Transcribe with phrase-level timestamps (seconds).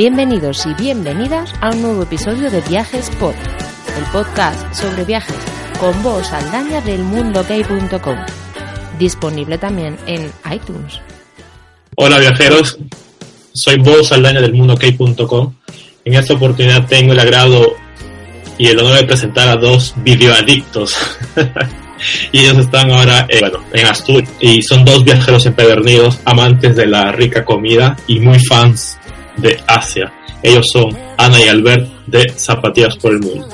[0.00, 3.34] Bienvenidos y bienvenidas a un nuevo episodio de Viajes Pod,
[3.98, 5.36] el podcast sobre viajes
[5.78, 8.16] con voz aldaña del mundokey.com,
[8.98, 11.02] disponible también en iTunes.
[11.96, 12.78] Hola viajeros,
[13.52, 15.54] soy voz aldaña del mundokey.com.
[16.06, 17.74] En esta oportunidad tengo el agrado
[18.56, 20.96] y el honor de presentar a dos videoadictos.
[22.32, 26.86] y ellos están ahora eh, bueno, en Asturias y son dos viajeros empedernidos, amantes de
[26.86, 28.96] la rica comida y muy fans
[29.40, 30.12] de Asia.
[30.42, 33.48] Ellos son Ana y Albert de Zapatillas por el Mundo.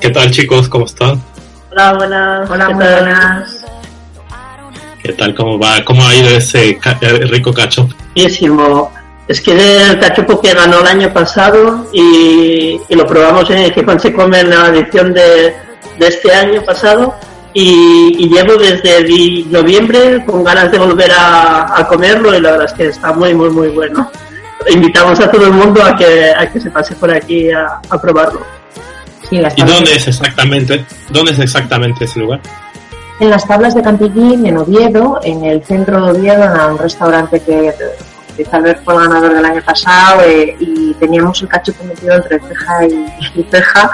[0.00, 0.68] ¿Qué tal chicos?
[0.68, 1.22] ¿Cómo están?
[1.70, 2.50] Hola, buenas.
[2.50, 2.94] Hola, ¿Qué muy tal?
[3.04, 3.64] buenas.
[5.02, 5.34] ¿Qué tal?
[5.34, 5.84] ¿Cómo va?
[5.84, 7.88] ¿Cómo ha ido ese ca- eh, rico cacho?
[8.14, 8.90] Buenísimo.
[9.28, 13.98] Es que el cachopo que ganó el año pasado y, y lo probamos en que
[13.98, 15.54] se come en la edición de,
[15.98, 17.14] de este año pasado
[17.54, 22.66] y, y llevo desde noviembre con ganas de volver a, a comerlo y la verdad
[22.66, 24.10] es que está muy, muy, muy bueno.
[24.68, 28.00] Invitamos a todo el mundo a que, a que se pase por aquí a, a
[28.00, 28.40] probarlo.
[29.28, 30.84] Sí, las ¿Y tablas- dónde es exactamente?
[31.10, 32.40] ¿Dónde es exactamente ese lugar?
[33.20, 37.40] En las tablas de Campillín, en Oviedo, en el centro de Oviedo, en un restaurante
[37.40, 37.72] que
[38.50, 42.40] tal vez fue el ganador del año pasado eh, y teníamos el cachopo metido entre
[42.40, 43.90] ceja y, y ceja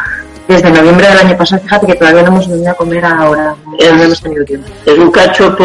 [0.46, 1.60] desde noviembre del año pasado.
[1.62, 4.68] Fíjate que todavía no hemos venido a comer ahora, Es- no hemos tenido tiempo.
[4.86, 5.64] Es un cachopo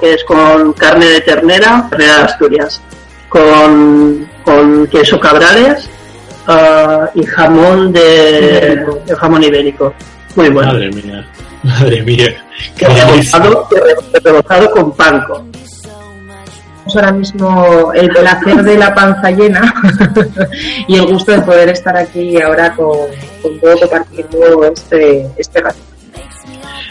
[0.00, 2.82] que es con carne de ternera, ternera de Asturias,
[3.28, 5.88] con, con queso cabrales
[6.46, 9.94] ah, y jamón de, de jamón ibérico.
[10.34, 10.72] Muy bueno.
[10.72, 11.26] Madre mía,
[11.62, 12.44] madre mía.
[12.76, 13.68] Que Qué rebozado,
[14.22, 15.44] rebozado con panco.
[16.86, 19.74] Tenemos ahora mismo el placer de la panza llena
[20.88, 23.08] y el gusto de poder estar aquí ahora con,
[23.42, 25.78] con todo compartiendo este, este rato.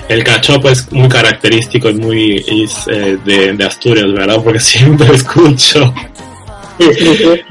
[0.09, 4.39] El cachopo es muy característico y muy es, eh, de, de Asturias, ¿verdad?
[4.43, 5.93] Porque siempre escucho.
[6.79, 7.41] Sí, sí, sí.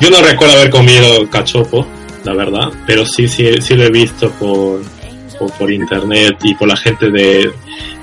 [0.00, 1.86] Yo no recuerdo haber comido cachopo,
[2.24, 4.80] la verdad, pero sí, sí, sí lo he visto por,
[5.38, 7.50] por, por internet y por la gente de,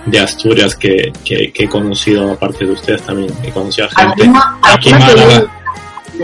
[0.06, 4.30] de Asturias que, que, que he conocido, aparte de ustedes también, he conocido a gente
[4.62, 5.46] aquí en Málaga.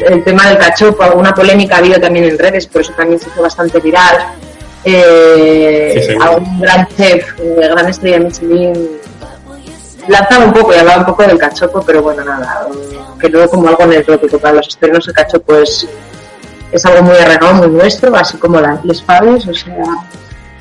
[0.10, 3.30] el tema del cachopo, alguna polémica ha habido también en redes, por eso también se
[3.30, 4.18] hizo bastante viral.
[4.84, 8.74] Eh, Sí, a un gran chef, eh, gran estrella Michelin,
[10.08, 12.68] lanzaba un poco y hablaba un poco del cachopo, pero bueno, nada,
[13.20, 14.38] que luego como algo anecdótico.
[14.40, 15.88] Para los estrenos el cachopo es,
[16.72, 19.76] es algo muy arraigado, muy nuestro, así como las les o sea,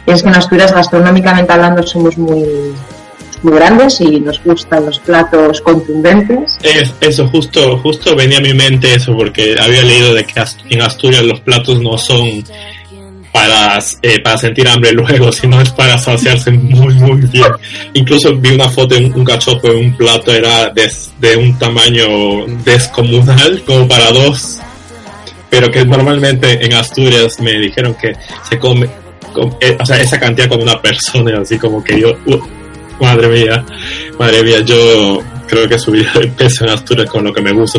[0.06, 2.75] es que en Asturias gastronómicamente hablando somos muy,
[3.43, 6.59] muy grandes y nos gustan los platos contundentes.
[6.62, 10.83] Es- eso, justo, justo venía a mi mente eso, porque había leído de que en
[10.83, 12.45] Asturias los platos no son
[13.32, 17.46] para, eh, para sentir hambre luego, sino es para saciarse muy, muy bien.
[17.94, 21.58] Incluso vi una foto de un, un cachopo en un plato, era de, de un
[21.58, 24.58] tamaño descomunal, como para dos,
[25.48, 28.14] pero que normalmente en Asturias me dijeron que
[28.48, 28.88] se come,
[29.32, 32.38] com- eh, o sea, esa cantidad con una persona, así como que yo, uh,
[33.00, 33.64] madre mía,
[34.18, 37.78] madre mía, yo creo que subí de peso en Asturias con lo que me gusta.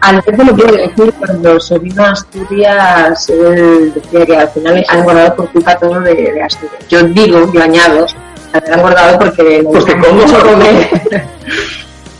[0.00, 4.84] Al veces lo quiero decir, cuando se vino a Asturias, él decía que al final
[4.88, 6.86] han engordado por culpa todo de, de Asturias.
[6.88, 8.06] Yo digo, yo añado,
[8.52, 11.24] han engordado porque me Porque mucho se comer.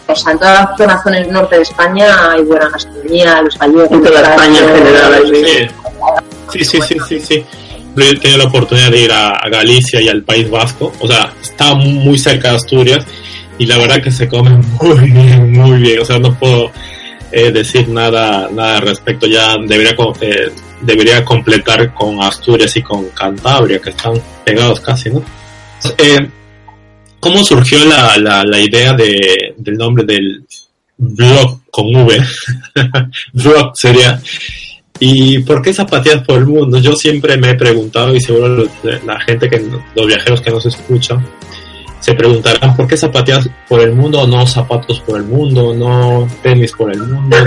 [0.06, 3.58] O sea, en toda la zona, zona del norte de España hay buena gastronomía, los
[3.58, 3.91] gallegos.
[3.91, 5.68] En toda España en general, sí.
[6.52, 7.44] Sí, sí, sí, sí, sí.
[7.96, 11.06] Yo he tenido la oportunidad de ir a, a Galicia y al País Vasco, o
[11.06, 13.06] sea, está muy cerca de Asturias
[13.56, 14.50] y la verdad que se come
[14.82, 16.70] muy bien, muy bien, o sea, no puedo
[17.34, 23.09] eh, decir nada, nada al respecto, ya debería, eh, debería completar con Asturias y con
[23.09, 24.15] Cantabria, que están
[24.45, 25.22] pegados casi, ¿no?
[25.98, 26.28] Eh,
[27.19, 30.45] ¿Cómo surgió la, la, la idea de, del nombre del
[30.97, 32.22] blog con V?
[33.33, 34.21] blog sería
[35.01, 36.78] ¿Y por qué zapatillas por el mundo?
[36.78, 38.65] Yo siempre me he preguntado y seguro
[39.04, 39.60] la gente que
[39.95, 41.27] los viajeros que nos escuchan
[42.04, 46.72] se preguntarán por qué zapatillas por el mundo no zapatos por el mundo, no tenis
[46.72, 47.36] por el mundo.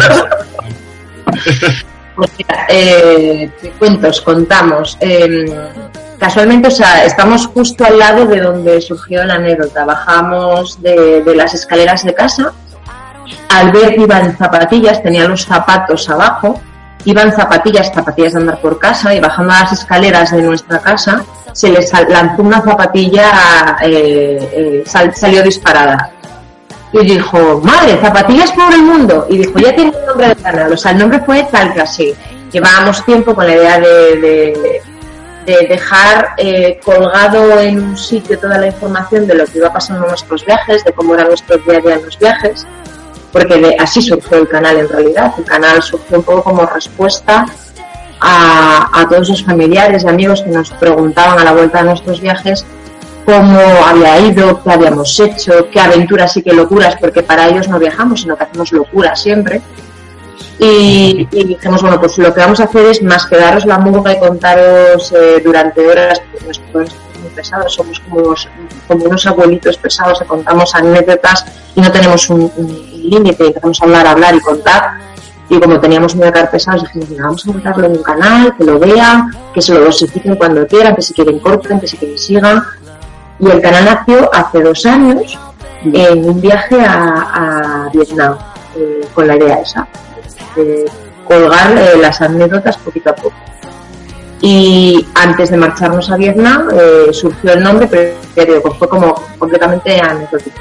[2.16, 4.98] Pues mira, eh, te cuento, os contamos.
[5.02, 5.46] Eh,
[6.18, 9.86] casualmente, o sea, estamos justo al lado de donde surgió la anécdota.
[9.86, 12.54] Bajamos de, las escaleras de casa
[13.50, 16.60] al ver que iba en zapatillas, tenía los zapatos abajo,
[17.10, 21.24] iba en zapatillas, zapatillas de andar por casa y bajando las escaleras de nuestra casa
[21.54, 26.12] se le sal- lanzó una zapatilla, eh, eh, sal- salió disparada.
[26.92, 29.26] Y dijo, madre, zapatillas por el mundo.
[29.30, 30.72] Y dijo, ya tiene el nombre del canal.
[30.74, 32.14] O sea, el nombre fue tal que así.
[32.52, 33.88] Llevábamos tiempo con la idea de,
[34.22, 34.82] de-
[35.46, 40.04] de dejar eh, colgado en un sitio toda la información de lo que iba pasando
[40.04, 42.68] en nuestros viajes, de cómo era nuestro día a día en los viajes,
[43.38, 45.32] porque así surgió el canal en realidad.
[45.38, 47.46] El canal surgió un poco como respuesta
[48.20, 52.66] a, todos los familiares y amigos que nos preguntaban a la vuelta de nuestros viajes
[53.26, 57.78] cómo había ido, qué habíamos hecho, qué aventuras y qué locuras, porque para ellos no
[57.78, 59.62] viajamos, sino que hacemos locuras siempre.
[60.60, 64.14] Y, dijimos, bueno, pues lo que vamos a hacer es más que daros la murga
[64.14, 68.36] y contaros eh, durante horas, porque programas son muy pesados, somos como
[69.06, 71.46] unos, abuelitos pesados que contamos anécdotas
[71.76, 72.50] y no tenemos un
[73.10, 75.00] límite, empezamos a hablar, hablar y contar.
[75.50, 78.80] Y como teníamos muy a pesados, dijimos, vamos a montarlo en un canal, que lo
[78.80, 82.64] vean, que se lo dosifiquen cuando quieran, que si quieren corten, que si quieren sigan.
[83.40, 85.40] Y el canal nació hace dos años
[85.84, 88.38] en un viaje a, a Vietnam,
[88.76, 89.88] eh, con la idea esa,
[90.56, 90.86] de
[91.26, 93.36] colgar eh, las anécdotas poquito a poco.
[94.42, 97.88] Y antes de marcharnos a Vietnam eh, surgió el nombre,
[98.36, 100.60] pero fue como completamente anecdótico.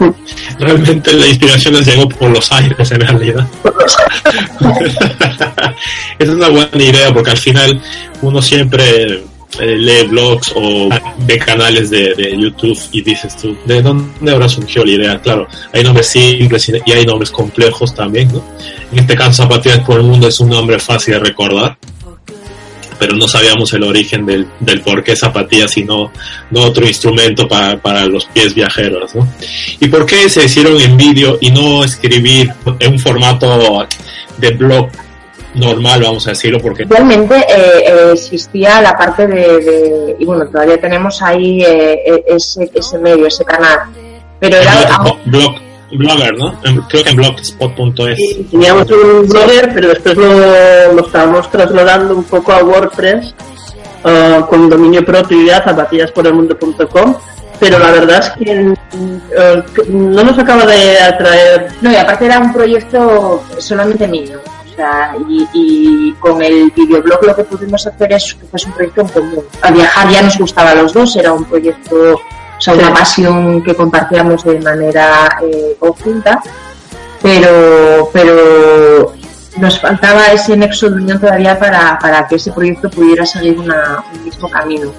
[0.58, 3.48] Realmente la inspiración les llegó por los aires en realidad.
[6.18, 7.80] es una buena idea porque al final
[8.22, 9.22] uno siempre
[9.58, 10.88] eh, lee blogs o
[11.18, 15.20] ve canales de, YouTube y dices tú, ¿de dónde habrá surgido la idea?
[15.20, 18.44] Claro, hay nombres simples y y hay nombres complejos también, ¿no?
[18.92, 21.76] En este caso, Zapatillas por el Mundo es un nombre fácil de recordar,
[23.00, 26.12] pero no sabíamos el origen del, del por qué zapatillas y no,
[26.50, 29.26] no otro instrumento para, para los pies viajeros, ¿no?
[29.80, 33.86] ¿Y por qué se hicieron en vídeo y no escribir en un formato
[34.36, 34.88] de blog
[35.54, 36.60] normal, vamos a decirlo?
[36.60, 41.98] Porque Realmente eh, eh, existía la parte de, de- y bueno, todavía tenemos ahí eh,
[42.06, 43.78] eh, ese, ese medio, ese canal,
[44.38, 45.60] pero era blog, blog-
[45.98, 46.58] blogger, ¿no?
[46.64, 48.18] En- creo que en blogspot.es.
[48.18, 53.34] Y teníamos un blogger, pero después lo, lo estábamos trasladando un poco a WordPress
[54.04, 57.14] ah, con dominio propio ya, zapatillas.elmundo.com.
[57.58, 61.68] Pero la verdad es que eh, no nos acaba de atraer.
[61.82, 64.40] No, y aparte era un proyecto solamente mío.
[64.72, 68.72] O sea, y, y con el videoblog lo que pudimos hacer es que fuese un
[68.72, 69.44] proyecto en común.
[69.60, 72.18] A viajar ya nos gustaba a los dos, era un proyecto,
[72.60, 76.42] o sea, una pasión que compartíamos de manera eh, conjunta,
[77.22, 79.14] pero, pero
[79.56, 84.04] nos faltaba ese nexo de unión todavía para, para que ese proyecto pudiera seguir una-
[84.14, 84.92] un mismo camino.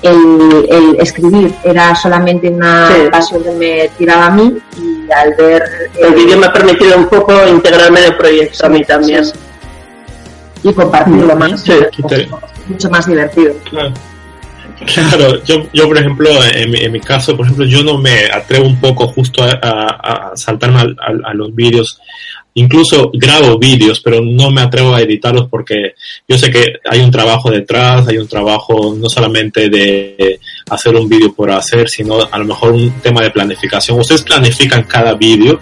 [0.00, 3.02] El, el escribir era solamente una Sí.
[3.10, 5.62] pasión que me tiraba a mí y al ver
[5.96, 9.24] El eh, vídeo me ha permitido un poco integrarme en el proyecto a mí también.
[9.24, 9.32] sí,
[10.64, 11.72] y compartirlo más, Sí.
[12.68, 13.54] mucho más divertido.
[13.70, 13.92] Claro.
[14.86, 18.26] Claro, yo, yo por ejemplo, en mi, en mi caso, por ejemplo, yo no me
[18.32, 21.98] atrevo un poco justo a, a- a saltarme al- al- a, los vídeos.
[22.54, 25.94] Incluso grabo vídeos, pero no me atrevo a editarlos porque
[26.28, 30.38] yo sé que hay un trabajo detrás, hay un trabajo no solamente de
[30.68, 33.98] hacer un vídeo por hacer, sino a lo mejor un tema de planificación.
[33.98, 35.58] Ustedes planifican cada vídeo,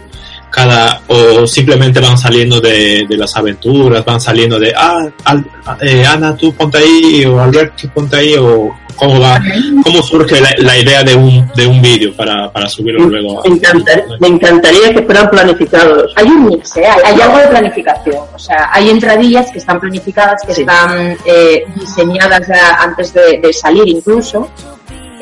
[0.51, 5.47] cada o simplemente van saliendo de, de las aventuras, van saliendo de ah, Al-
[5.83, 9.41] eh, Ana tú ponte ahí o Albert tú ponte ahí o cómo va,
[9.83, 13.41] cómo surge la, la idea de un de un vídeo para, para subirlo luego.
[13.41, 16.13] a- Me encantaría, me encantaría que fueran planificados.
[16.17, 16.85] Hay un mix, ¿eh?
[16.87, 18.25] hay, hay algo de planificación.
[18.35, 20.61] O sea, hay entradillas que están planificadas, que Sí.
[20.61, 24.49] están eh, diseñadas ya antes de, de salir incluso.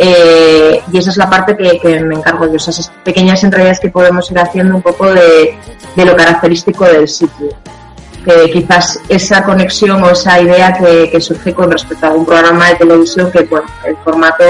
[0.01, 3.89] Eh, y esa es la parte que, que me encargo yo, esas pequeñas entradillas que
[3.89, 5.57] podemos ir haciendo un poco de,
[5.97, 7.49] de lo característico del sitio.
[8.25, 12.75] Que quizás esa conexión o esa idea que, surge con respecto a algún programa de
[12.77, 14.45] televisión que bueno, el formato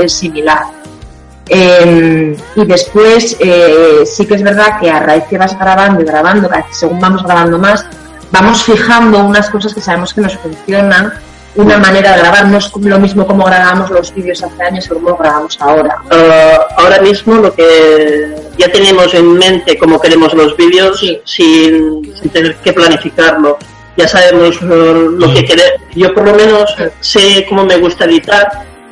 [0.00, 0.64] es- similar.
[1.48, 6.04] Eh, y después eh, sí que es verdad que a raíz que vas grabando y
[6.04, 7.84] grabando, según vamos grabando más,
[8.30, 11.12] vamos fijando unas cosas que sabemos que nos funcionan,
[11.56, 14.94] una manera de grabar, no es lo mismo como grabamos los vídeos hace años que
[14.94, 15.96] como grabamos ahora.
[16.10, 21.20] Ah, ahora mismo lo que ya tenemos en mente cómo queremos los vídeos Sí.
[21.24, 23.58] sin, sin tener que planificarlo.
[23.96, 25.72] Ya sabemos eh, lo que queremos.
[25.94, 28.48] Yo por lo menos sé cómo me gusta editar.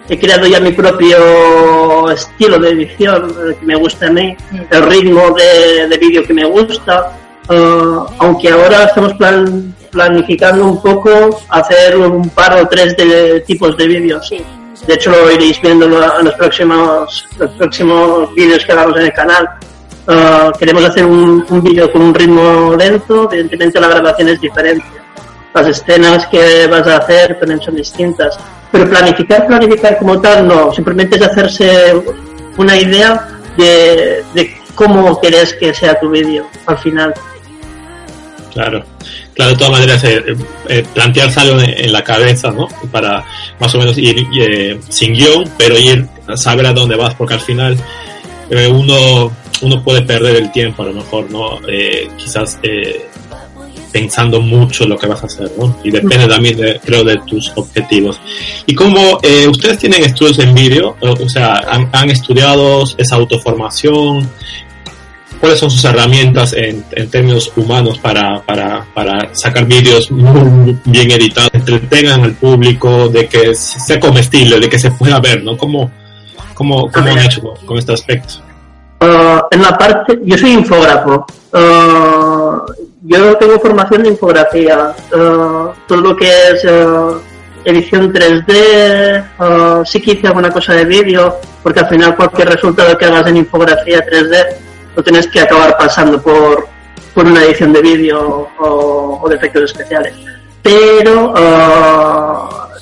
[0.09, 4.37] He creado ya mi propio estilo de edición eh, que me gusta a mí,
[4.71, 7.13] el ritmo de, de vídeo que me gusta.
[7.49, 13.77] Ah, aunque ahora estamos plan- planificando un poco hacer un par o tres de tipos
[13.77, 14.27] de vídeos.
[14.27, 14.43] Sí.
[14.87, 19.13] De hecho, lo iréis viendo en los próximos, los próximos vídeos que hagamos en el
[19.13, 19.49] canal.
[20.09, 24.85] Uh, queremos hacer un, un vídeo con un ritmo lento, evidentemente la grabación es diferente.
[25.55, 28.37] Las escenas que vas a hacer también son distintas.
[28.73, 30.73] Pero planificar, planificar como tal, no.
[30.73, 32.03] Simplemente es hacerse
[32.57, 37.15] una idea de, de cómo querés que sea tu vídeo al final.
[38.53, 38.85] Claro,
[39.35, 40.23] claro, de todas maneras, eh,
[40.69, 40.85] eh,
[41.37, 42.69] algo en, la cabeza, ¿no?
[42.91, 43.25] Para
[43.59, 47.35] más o menos ir eh, sin guion, pero ir a saber a dónde vas, porque
[47.35, 47.79] al final
[48.51, 49.33] eh, uno,
[49.63, 51.67] uno puede perder el tiempo, a lo mejor, ¿no?
[51.67, 52.59] Eh, quizás
[53.91, 55.79] pensando mucho lo que vas a hacer, ¿no?
[55.83, 58.21] Y depende también, de, creo, de tus objetivos.
[58.67, 59.19] Y como
[59.49, 64.31] ustedes tienen estudios en vídeo, o sea, han, han estudiado esa autoformación,
[65.43, 68.45] cuáles son sus herramientas en, en términos humanos para,
[69.33, 74.93] sacar vídeos muy bien editados, entretengan al público, de que sea comestible, de que se
[74.93, 75.59] pueda ver, ¿no?
[75.59, 75.91] ¿Cómo,
[76.95, 78.35] han hecho con, este aspecto?
[79.01, 81.27] Uh, en la parte, yo soy infógrafo.
[81.53, 82.61] Uh,
[83.03, 84.95] yo tengo formación de infografía.
[85.13, 86.65] Uh, todo lo que es
[87.65, 91.35] edición 3D, sí que hice alguna cosa de vídeo,
[91.65, 96.21] porque al final cualquier resultado que hagas en infografía 3D lo tienes que acabar pasando
[96.21, 96.69] por,
[97.15, 100.15] por una edición de vídeo o, o, de efectos especiales.
[100.63, 101.35] Pero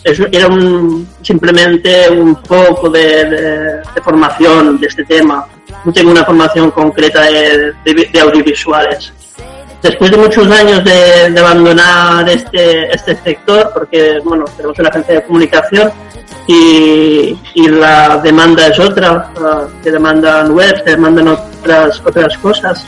[0.04, 5.46] eso era un, simplemente un poco de, de, de, formación de este tema.
[5.84, 9.12] No tengo una formación concreta de, de audiovisuales.
[9.82, 15.22] Después de muchos años de, abandonar este, este sector, porque bueno, tenemos una agencia de
[15.24, 15.90] comunicación,
[16.46, 22.84] y, la demanda es otra, uh, te demandan webs, te demandan otras, otras cosas.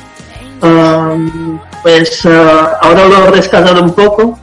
[1.82, 2.30] Pues uh,
[2.80, 4.38] ahora lo he rescatado un poco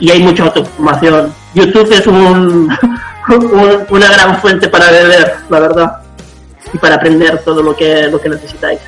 [0.00, 1.32] y hay mucha autoformación.
[1.54, 2.68] YouTube es un,
[3.28, 5.96] un, una gran fuente para beber, la verdad,
[6.72, 8.80] y para aprender todo lo que, lo que necesitáis.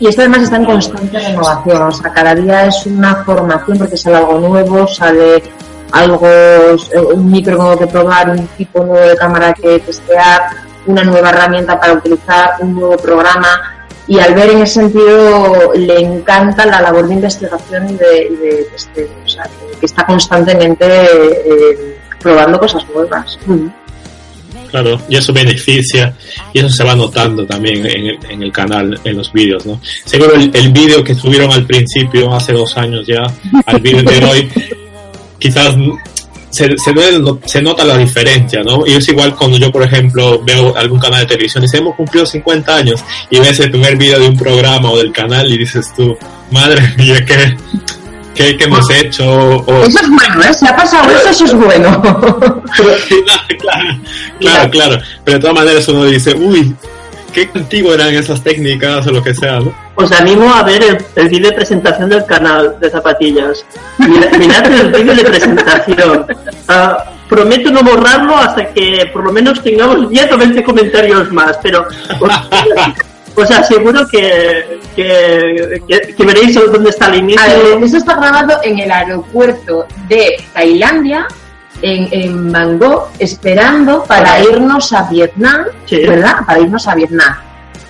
[0.00, 3.98] Y esto además está en constante renovación, o sea, cada día es una formación porque
[3.98, 5.42] sale algo nuevo, sale
[5.92, 6.26] algo,
[7.12, 10.40] un micro que probar, un tipo nuevo de cámara que testear,
[10.86, 13.76] una nueva herramienta para utilizar, un nuevo programa.
[14.06, 18.06] Y al ver en ese sentido le encanta la labor de investigación y de,
[18.40, 23.38] de testeo, o sea, que, que está constantemente eh, probando cosas nuevas.
[23.46, 23.66] Mm.
[24.70, 26.14] Claro, y eso beneficia
[26.52, 29.80] y eso se va notando también en el, en el canal, en los vídeos, ¿no?
[30.04, 33.22] Seguro el, el vídeo que subieron al principio, hace dos años ya,
[33.66, 34.48] al vídeo de hoy,
[35.38, 35.74] quizás
[36.50, 36.92] se, se,
[37.46, 38.86] se, nota la diferencia, ¿no?
[38.86, 41.94] Y es igual cuando yo, por ejemplo, veo algún canal de televisión y dice, hemos
[41.94, 45.58] cumplido 50 años y ves el primer video de un programa o del canal y
[45.58, 46.16] dices tú,
[46.50, 47.56] madre mía, ¿qué,
[48.56, 49.24] qué hemos hecho?
[49.66, 50.54] O, eso es bueno, ¿eh?
[50.54, 52.00] Si ha pasado eso, eso es bueno.
[53.58, 54.00] claro,
[54.40, 54.98] claro, claro.
[55.24, 56.74] Pero de todas maneras uno dice, uy,
[57.32, 59.74] qué antiguo eran esas técnicas o lo que sea, ¿no?
[59.94, 63.64] Os animo a ver el, el vídeo de presentación del canal de zapatillas.
[63.98, 66.26] Mirad, mirad el vídeo de presentación.
[66.68, 71.58] Uh, prometo no borrarlo hasta que por lo menos tengamos 10 o 20 comentarios más,
[71.62, 71.86] pero
[73.42, 77.42] os, os aseguro que, que, que, que, veréis dónde está el inicio.
[77.76, 81.26] Ver, eso está grabado en el aeropuerto de Tailandia
[81.82, 86.04] en, en Bangkok esperando para irnos a Vietnam, Sí.
[86.06, 86.36] ¿verdad?
[86.46, 87.34] Para irnos a Vietnam.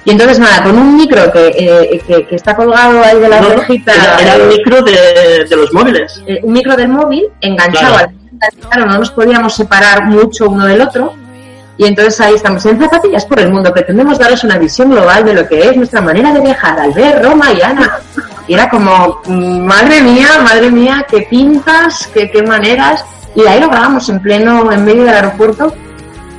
[0.04, 3.40] Y entonces nada, con un micro que, eh, que, que está colgado ahí de la
[3.40, 6.22] No, orejita, era, era el micro de, de los móviles.
[6.26, 8.10] eh, un micro del móvil enganchado Claro.
[8.40, 11.14] al claro, no nos podíamos separar mucho uno del otro.
[11.80, 13.72] Y entonces ahí estamos en zapatillas por el mundo.
[13.72, 17.24] Pretendemos darles una visión global de lo que es nuestra manera de viajar al ver
[17.24, 18.00] Roma y Ana.
[18.46, 23.02] Y era como, mm, madre mía, madre mía, qué pintas, qué, qué maneras.
[23.34, 25.72] Y ahí lo grabamos en pleno, en medio del aeropuerto.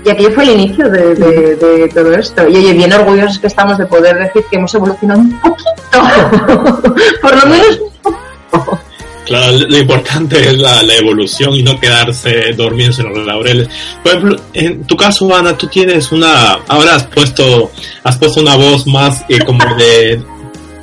[0.06, 2.48] Y aquello fue el inicio de, de, de todo esto.
[2.48, 5.72] Y oye, bien orgullosos que estamos de poder decir que hemos evolucionado un poquito.
[7.24, 8.80] por lo menos un poquito.
[9.26, 13.70] Claro, lo importante es la, la, evolución y no quedarse dormidos en los laureles.
[14.04, 17.72] Por ejemplo, en tu caso, Ana, tú tienes una, ahora has puesto,
[18.04, 20.22] has puesto una voz más eh, como de,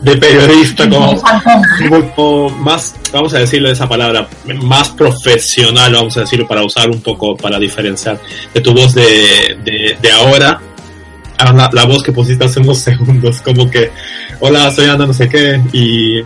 [0.03, 1.21] de periodista, como,
[2.17, 4.29] como, más, vamos a decirle esa palabra,
[4.63, 8.21] más profesional, vamos a decirlo, para usar un poco, para diferenciar
[8.55, 10.61] de tu voz de, de, de ahora
[11.39, 13.91] a la, la, voz que pusiste hace unos segundos, como que,
[14.39, 16.23] hola, soy Ana, no sé qué, y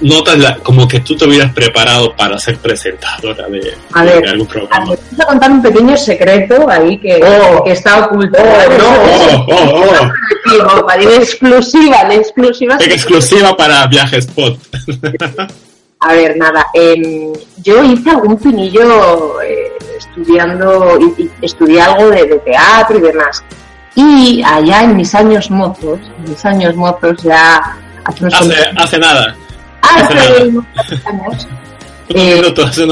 [0.00, 4.30] notas la, como que tú te hubieras preparado para ser presentadora de, a ver, de
[4.30, 4.86] algún programa.
[4.86, 8.38] Vamos a contar un pequeño secreto ahí que, oh, que está oculto.
[8.38, 10.86] Oh, no, oh, oh, oh.
[10.86, 12.76] Para exclusiva, la exclusiva.
[12.80, 14.58] Exclusiva para Viajes Spot.
[16.00, 17.32] a ver, nada, eh,
[17.62, 23.42] yo hice algún pinillo eh, estudiando, y, y, estudié algo de, de, teatro y demás.
[23.96, 29.36] Y allá en mis años mozos, en mis años mozos ya hace Hace, hace nada.
[29.84, 31.48] Hace hace unos años,
[32.08, 32.86] Eh, hace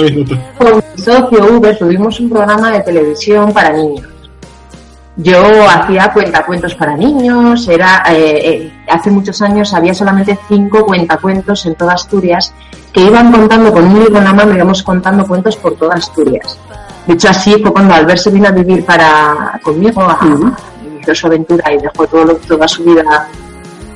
[0.58, 4.06] con mi socio Uber tuvimos un programa de televisión para niños.
[5.16, 11.66] Yo hacía cuentacuentos para niños, era eh, eh, hace muchos años había solamente cinco cuentacuentos
[11.66, 12.54] en toda Asturias
[12.94, 16.58] que iban contando con un libro en la mano, íbamos contando cuentos por toda Asturias.
[17.06, 20.18] De hecho, así fue cuando Albert se vino a vivir para conmigo, a,
[20.86, 23.28] inició su aventura y dejó todo, lo- toda su vida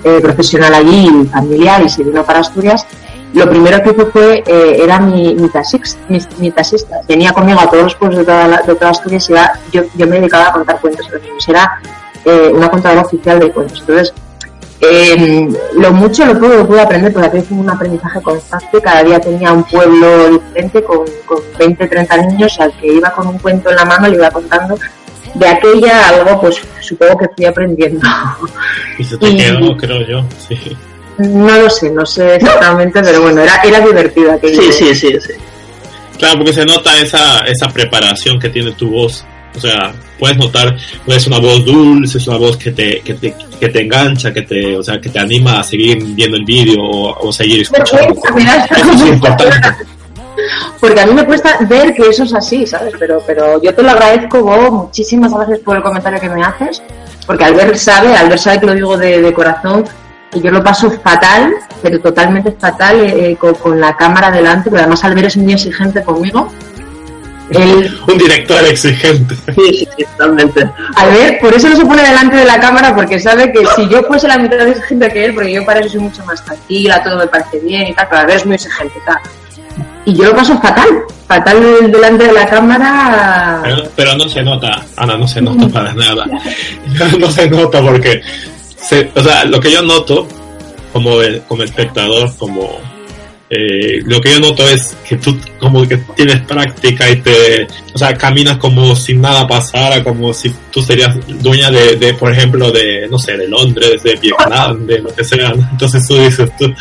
[0.05, 2.87] eh, profesional allí, familiar, y se vino para Asturias.
[3.35, 5.51] Lo primero que hizo fue, eh, era mi, mi,
[6.09, 6.53] mi, mi.
[7.09, 9.83] Venía conmigo a todos los pueblos de toda, la- de toda Asturias y era- yo,
[9.95, 11.49] yo me dedicaba a contar cuentos niños.
[11.49, 11.79] Era
[12.25, 13.81] eh, una contadora oficial de cuentos.
[13.81, 14.15] Entonces,
[14.81, 18.81] eh, lo mucho lo pude, lo pude aprender porque aquello fue un aprendizaje constante.
[18.81, 23.27] Cada día tenía un pueblo diferente con, con 20, 30 niños al que iba con
[23.27, 24.77] un cuento en la mano le iba contando.
[25.39, 28.01] De aquella algo, pues supongo que fui aprendiendo.
[28.99, 30.25] Y se te Y- quedó, creo yo.
[30.49, 30.57] Sí.
[31.19, 34.61] No lo sé, no sé exactamente, pero bueno, era, era divertido aquello.
[34.63, 35.33] Sí, sí, sí, sí.
[36.19, 39.25] Claro, porque se nota esa, esa preparación que tiene tu voz.
[39.55, 40.77] O sea, puedes notar,
[41.07, 44.33] pues, es una voz dulce, es una voz que te, que te, que te engancha,
[44.33, 47.63] que te, o sea, que te anima a seguir viendo el vídeo o, o seguir
[47.63, 48.15] escuchando.
[48.15, 49.57] Eso es importante.
[50.81, 52.95] Porque a mí me cuesta ver que eso es así, ¿sabes?
[52.99, 56.83] Pero, pero yo te lo agradezco, Bo, muchísimas gracias por el comentario que me haces,
[57.27, 59.85] porque Albert sabe, Albert sabe que lo digo de, de corazón,
[60.31, 64.71] que yo lo paso fatal, pero totalmente fatal eh, eh, con, con la cámara delante,
[64.71, 66.49] pero además Albert es muy exigente conmigo.
[68.09, 69.37] Un director exigente.
[69.55, 70.69] Sí, totalmente.
[70.97, 74.03] Albert, por eso no se pone delante de la cámara, porque sabe que si yo
[74.03, 77.03] fuese la mitad de exigente que él, porque yo para eso soy mucho más tranquila,
[77.05, 79.19] todo me parece bien y tal, pero Albert es muy exigente, tal.
[80.07, 80.89] Y yo lo paso fatal,
[81.27, 83.61] fatal delante de la cámara.
[83.63, 86.25] Pero, pero no se nota, Ana, no se nota para nada.
[87.19, 88.23] No se nota porque,
[88.81, 90.27] se- o sea, lo que yo noto
[90.93, 91.17] como,
[91.49, 92.81] como espectador, como
[93.51, 97.99] eh, lo que yo noto es que tú como que tienes práctica y te, o
[97.99, 102.71] sea, caminas como si nada pasara, como si tú serías dueña de, de por ejemplo,
[102.71, 105.53] de, no sé, de Londres, de Vietnam, de lo que sea.
[105.73, 106.73] Entonces tú dices, tú,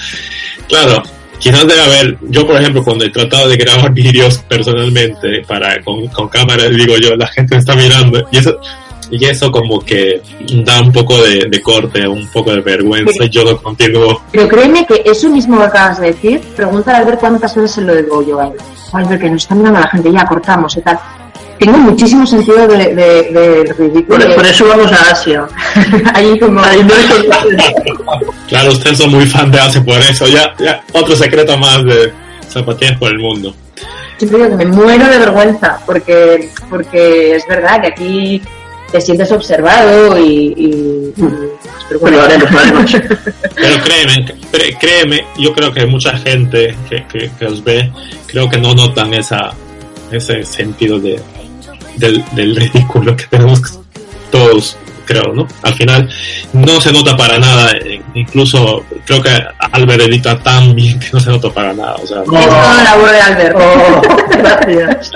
[0.69, 1.03] claro,
[1.39, 6.07] quizás debe haber, yo por ejemplo, cuando he tratado de grabar vídeos personalmente para con,
[6.07, 8.59] con cámara, digo yo, la gente me está mirando y eso
[9.11, 10.21] y eso como que
[10.63, 14.21] da un poco de, de corte, un poco de vergüenza y yo no continúo.
[14.31, 17.81] Pero créeme que eso mismo que acabas de decir, pregúntale a ver cuántas veces se
[17.81, 18.53] lo digo yo a él.
[18.93, 20.99] Albert, que nos está mirando la gente, ya cortamos y tal.
[21.59, 24.19] Tengo muchísimo sentido de, de, de ridículo.
[24.25, 25.47] Por, por eso vamos a Asia.
[26.13, 26.59] Ahí como...
[26.61, 27.29] Ahí no hay
[28.47, 30.27] Claro, ustedes son muy fan de Ace por eso.
[30.27, 32.11] Ya, ya, otro secreto más de
[32.49, 33.55] zapatillas por el mundo.
[34.17, 38.41] Siempre digo que me muero de vergüenza, porque, porque es verdad que aquí
[38.91, 40.53] te sientes observado y...
[40.57, 41.33] y- y-
[41.87, 42.17] pero Bueno.
[43.55, 44.25] Pero créeme,
[44.79, 47.91] créeme, yo creo que mucha gente que, que, que os ve,
[48.25, 49.51] creo que no notan esa,
[50.11, 51.19] ese sentido de,
[51.97, 53.79] del, del ridículo que tenemos
[54.31, 55.47] todos, creo, ¿no?
[55.62, 56.10] Al final
[56.53, 57.73] no se nota para nada,
[58.13, 59.29] incluso creo que
[59.71, 63.19] Albert edita tan bien que no se nota para nada, o sea, la labor de
[63.19, 63.55] Albert.
[63.58, 64.01] Oh,
[64.38, 65.12] gracias.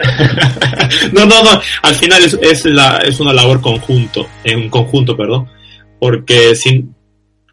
[1.13, 1.61] no, no, no.
[1.83, 5.49] Al final es, es, la, es una labor conjunto, en conjunto, perdón.
[5.99, 6.85] Porque si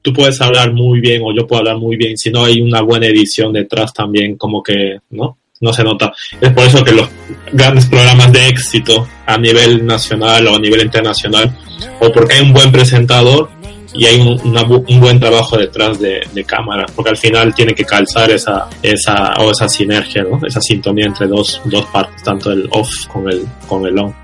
[0.03, 2.81] tú puedes hablar muy bien o yo puedo hablar muy bien, si no hay una
[2.81, 5.39] buena edición detrás también, como que, ¿no?
[5.61, 6.13] No se nota.
[6.41, 7.09] Es por eso que los
[7.53, 11.57] grandes programas de éxito a nivel nacional o a nivel internacional,
[12.01, 13.49] o porque hay un buen presentador
[13.95, 17.75] y hay un, una un buen trabajo detrás de, de cámara, porque al final tiene
[17.75, 20.39] que calzar esa, esa, o esa sinergia, ¿no?
[20.47, 24.15] Esa sintonía entre dos, dos partes, tanto el off con el, con el on.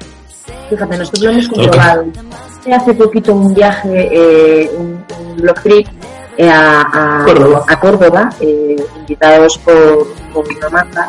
[0.68, 2.04] Fíjate, nosotros lo hemos comprobado.
[2.70, 5.86] Hace poquito un viaje, eh, un, un blog trip
[6.40, 7.64] a, a Córdoba.
[7.68, 11.08] a Córdoba, eh, invitados por, por una marca.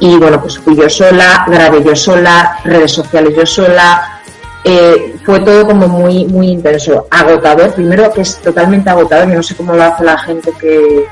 [0.00, 4.20] Y bueno, pues fui yo sola, grabé yo sola, redes sociales yo sola.
[4.64, 7.06] Eh, fue todo como muy, muy intenso.
[7.10, 11.06] Agotador, primero que es totalmente agotador, yo no sé cómo lo hace la gente que,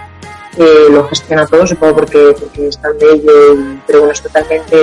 [0.56, 4.76] que lo gestiona todo, supongo porque, porque es tan bello, y- pero bueno, es totalmente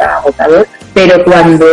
[0.00, 0.66] agotador.
[0.92, 1.64] Pero cuando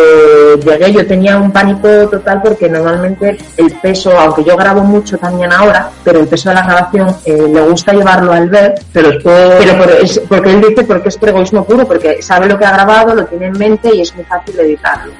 [0.63, 5.51] llegué yo tenía un pánico total porque normalmente el peso, aunque yo grabo mucho también
[5.51, 9.23] ahora, pero el peso de la grabación eh, le gusta llevarlo al ver, Pero es
[9.23, 9.33] por...
[9.57, 12.65] pero por- es- porque él dice porque es por egoísmo puro, porque sabe lo que
[12.65, 15.11] ha grabado, lo tiene en mente y es muy fácil editarlo.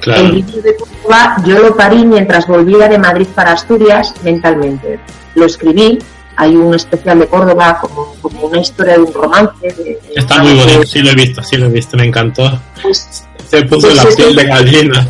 [0.00, 0.20] Claro.
[0.20, 4.98] El vídeo de Córdoba yo lo parí mientras volvía de Madrid para Asturias mentalmente.
[5.36, 5.98] Lo escribí,
[6.42, 9.52] hay un especial de Córdoba como, como una historia de un romance.
[9.62, 12.60] de- de- Está muy bonito, sí lo he visto, sí lo he visto, me encantó.
[12.82, 15.08] Pues, Se puso Pues la es piel de gallina.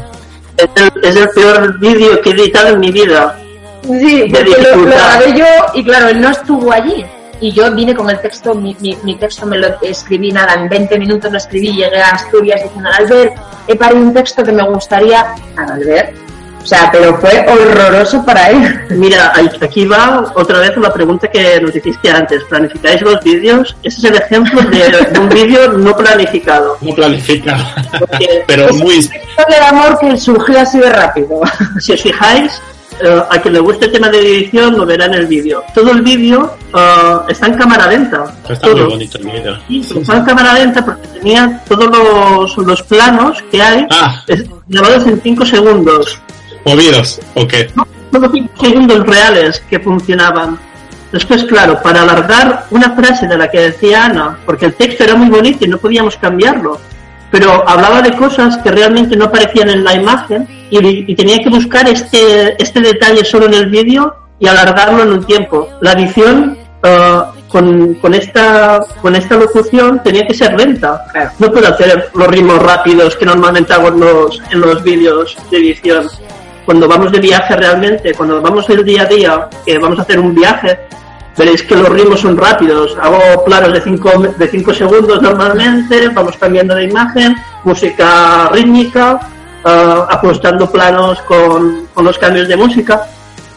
[0.57, 3.39] Es el, es el peor vídeo que he editado en mi vida.
[3.85, 7.05] Sí, porque lo, grabé yo y claro, él no estuvo allí.
[7.41, 10.69] Y yo vine con el texto, mi, mi, mi texto me lo escribí nada, en
[10.69, 13.35] 20 minutos lo escribí, llegué a Asturias diciendo, Albert,
[13.67, 15.21] he parido un texto que me gustaría
[15.57, 16.15] a Albert.
[16.63, 18.81] O sea, pero fue horroroso para él.
[18.91, 22.45] Mira, aquí va otra vez la pregunta que nos hiciste antes.
[22.45, 23.75] ¿Planificáis los vídeos?
[23.83, 26.77] Ese es el ejemplo de, un vídeo no planificado.
[26.81, 27.57] No planifica.
[27.99, 28.95] Porque Pero muy.
[28.97, 31.41] Historia de amor que surgió así de rápido.
[31.81, 32.53] si os fijáis,
[33.01, 35.65] eh, a quien le guste el tema de edición lo verá en el vídeo.
[35.75, 38.25] Todo el vídeo eh, está en cámara lenta.
[38.49, 38.89] Está muy Todo.
[38.91, 39.57] bonito el video.
[39.67, 44.23] Sí, pero está en cámara lenta porque tenía todos los, los planos que hay Ah.
[44.29, 46.21] es- grabados en 5 segundos.
[46.65, 47.55] Movidos, ok.
[48.13, 50.59] Solo 5 segundos reales que funcionaban.
[51.11, 55.15] Después, claro, para alargar una frase de la que decía Ana, porque el texto era
[55.15, 56.79] muy bonito y no podíamos cambiarlo,
[57.31, 61.51] pero hablaba de cosas que realmente no aparecían en la imagen y, y tenía que
[61.51, 65.69] buscar este, este detalle solo en el vídeo y alargarlo en un tiempo.
[65.81, 71.05] La edición eh, con, con, esta, con esta locución tenía que ser lenta.
[71.39, 75.59] No puedo hacer los ritmos rápidos que normalmente hago en los, en los vídeos de
[75.59, 76.09] edición
[76.65, 80.21] cuando vamos de viaje realmente, cuando vamos el día a día, que vamos a hacer
[80.21, 80.79] un viaje,
[81.37, 82.97] veréis que los ritmos son rápidos.
[83.01, 89.21] Hago planos de 5 de cinco segundos normalmente, vamos cambiando de imagen, música rítmica,
[89.65, 93.07] ah, ajustando planos con, con los cambios de música.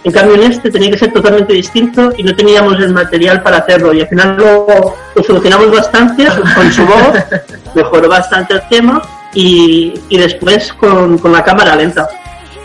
[0.04, 3.58] En cambio en este tenía que ser totalmente distinto y no teníamos el material para
[3.58, 7.16] hacerlo y al final lo, lo solucionamos bastante con su voz,
[7.74, 9.02] mejoró bastante el tema
[9.34, 12.08] y, y después con, con la cámara lenta.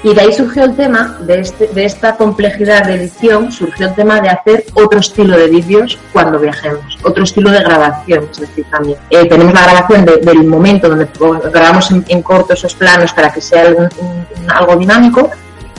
[0.02, 3.94] Y de ahí surgió el tema, de, este, de esta complejidad de edición, surgió el
[3.94, 8.64] tema de hacer otro estilo de vídeos cuando viajemos, otro estilo de grabación, es decir,
[8.70, 8.96] también.
[9.10, 11.06] Eh, tenemos la grabación de- del momento donde
[11.52, 13.74] grabamos en, corto esos planos para que sea
[14.48, 15.30] algo dinámico,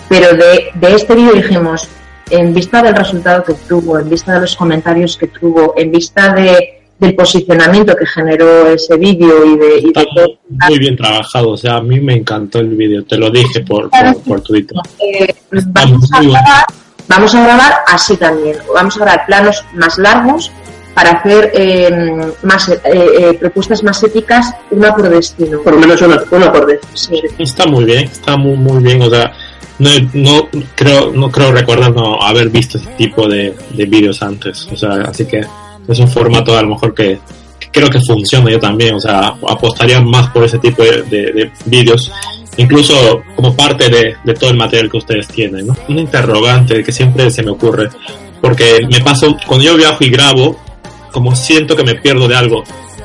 [0.07, 1.87] pero de, de este vídeo dijimos,
[2.29, 6.31] en vista del resultado que tuvo, en vista de los comentarios que tuvo, en vista
[6.33, 11.49] de, del posicionamiento que generó ese vídeo y de, y de todo, muy bien trabajado.
[11.49, 13.03] O sea, a mí me encantó el video.
[13.03, 14.77] Te lo dije por, por, por Twitter.
[14.99, 15.33] eh,
[15.65, 16.65] vamos, a grabar,
[17.07, 18.57] vamos a grabar así también.
[18.73, 20.51] Vamos a grabar planos más largos
[20.93, 25.59] para hacer eh, más eh, eh, propuestas más éticas, una por destino.
[25.63, 26.81] Por lo menos uno, uno por vez.
[26.93, 27.19] Sí.
[27.39, 29.01] Está muy bien, está muy, muy bien.
[29.01, 29.33] O sea,
[29.79, 34.67] no, no creo, no creo recordar no haber visto ese tipo de, de vídeos antes.
[34.71, 35.41] O sea, así que
[35.87, 37.19] es un formato a lo mejor que,
[37.59, 38.95] que creo que funciona yo también.
[38.95, 42.11] O sea, apostaría más por ese tipo de, de- de vídeos.
[42.57, 45.75] Incluso como parte de, de todo el material que ustedes tienen, ¿no?
[45.87, 47.89] Un interrogante que siempre se me ocurre.
[48.41, 50.59] Porque me paso, cuando yo viajo y grabo,
[51.11, 52.63] como siento que me pierdo de algo.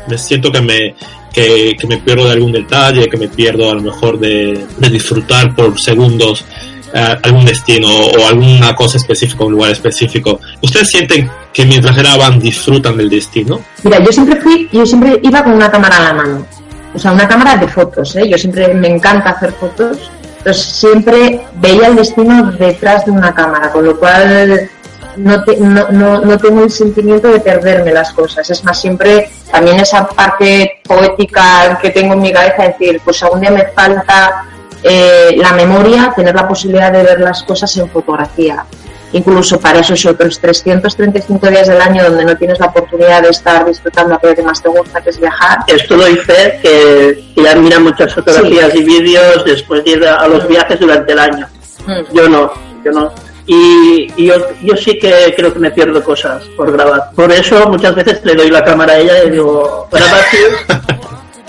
[0.09, 0.95] Me siento que me,
[1.33, 4.89] que, que me pierdo de algún detalle, que me pierdo a lo mejor de, de
[4.91, 6.45] disfrutar por segundos
[6.93, 10.41] eh, algún destino o alguna cosa específica, un lugar específico.
[10.63, 13.61] ¿Ustedes sienten que mientras graban disfrutan del destino?
[13.83, 16.47] Mira, yo siempre fui, yo siempre iba con una cámara a la mano.
[16.95, 18.29] O sea, una cámara de fotos, ¿eh?
[18.29, 20.11] Yo siempre me encanta hacer fotos.
[20.39, 24.71] Entonces siempre veía el destino detrás de una cámara, con lo cual
[25.17, 28.49] no, te- no, no, no tengo el sentimiento de perderme las cosas.
[28.49, 33.51] Es más, siempre también esa parte poética que tengo en mi cabeza, decir, pues día
[33.51, 34.45] me falta
[34.83, 38.65] eh, la memoria, tener la posibilidad de ver las cosas en fotografía.
[39.13, 43.65] Incluso para esos otros 335 días del año donde no tienes la oportunidad de estar
[43.65, 45.61] disfrutando aquello que más te gusta, que es viajar.
[45.67, 50.47] Esto doy fe que, ya mira muchas fotografías y vídeos después de ir a, los
[50.49, 51.49] viajes durante el año.
[51.87, 52.15] Mm.
[52.15, 52.53] Yo no,
[52.85, 53.13] yo no.
[53.47, 57.11] Y, y yo, yo sí que creo que me pierdo cosas por grabar.
[57.15, 60.97] Por eso muchas veces le doy la cámara a ella y digo, graba tú.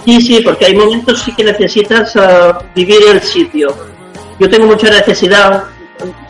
[0.07, 3.75] Sí, sí, porque hay momentos sí que necesitas ah, vivir el sitio.
[4.39, 5.65] Yo tengo mucha necesidad,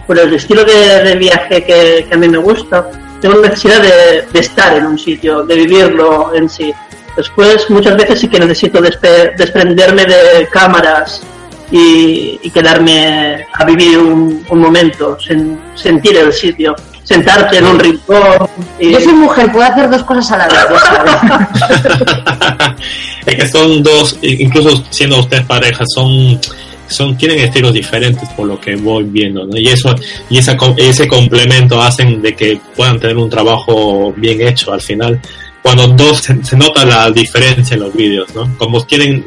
[0.07, 2.89] por el estilo de, de viaje que, que a mí me gusta,
[3.21, 6.73] tengo necesidad de, de estar en un sitio, de vivirlo en sí.
[7.15, 11.21] Después, muchas veces sí que necesito despe- desprenderme de cámaras
[11.69, 17.77] y, y quedarme a vivir un, un momento, sen- sentir el sitio, sentarte en un
[17.77, 18.49] rincón.
[18.79, 18.89] Y...
[18.91, 20.81] Yo soy mujer, puedo hacer dos cosas a la vez.
[23.27, 26.39] es que son dos, incluso siendo ustedes pareja, son,
[26.87, 29.57] son, tienen estilos diferentes por lo que voy viendo, ¿no?
[29.57, 29.93] Y eso,
[30.29, 35.19] y esa, ese complemento hacen de que puedan tener un trabajo bien hecho al final.
[35.61, 38.57] Cuando dos se, se nota la diferencia en los vídeos, ¿no?
[38.57, 39.25] Como tienen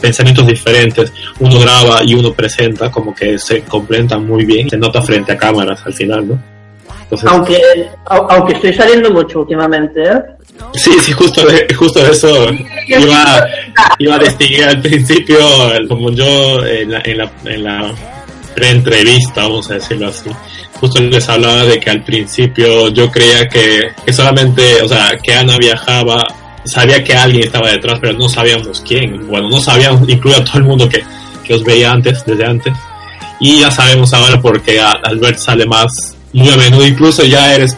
[0.00, 5.00] pensamientos diferentes, uno graba y uno presenta, como que se complementan muy bien, se nota
[5.00, 6.49] frente a cámaras al final, ¿no?
[7.10, 7.60] Entonces, Aunque,
[8.06, 10.14] au- aunque estoy saliendo mucho últimamente, ¿eh?
[10.74, 12.48] Sí, sí, justo, de- justo eso
[12.86, 13.46] iba,
[13.98, 15.38] iba a distinguir al principio,
[15.88, 17.92] como yo en la, en la, en la
[18.54, 20.30] pre-entrevista, vamos a decirlo así,
[20.74, 25.32] justo les hablaba de que al principio yo creía que, que solamente, o sea, que
[25.34, 26.24] Ana viajaba,
[26.64, 29.26] sabía que alguien estaba detrás, pero no sabíamos quién.
[29.28, 31.02] Bueno, no sabíamos, incluso a todo el mundo que,
[31.44, 32.74] que os veía antes, desde antes.
[33.40, 37.76] Y ya sabemos ahora porque Albert sale más, muy a menudo, incluso ya eres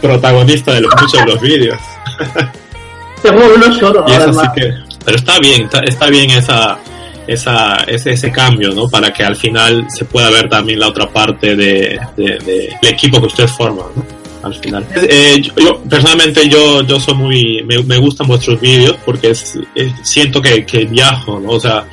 [0.00, 1.78] protagonista de los, muchos de los vídeos.
[3.22, 4.72] Tengo uno solo, Y es así que,
[5.04, 6.78] pero está bien, está, está bien esa,
[7.26, 8.88] esa, ese, ese cambio, ¿no?
[8.88, 12.92] Para que al final se pueda ver también la otra parte de, de- de- del
[12.92, 14.04] equipo que ustedes forman, ¿no?
[14.42, 14.86] Al final.
[14.94, 19.58] Eh, yo, yo, personalmente yo, yo soy muy, me, me gustan vuestros vídeos porque es,
[19.74, 21.50] es- siento que, que viajo, ¿no?
[21.52, 21.84] O sea,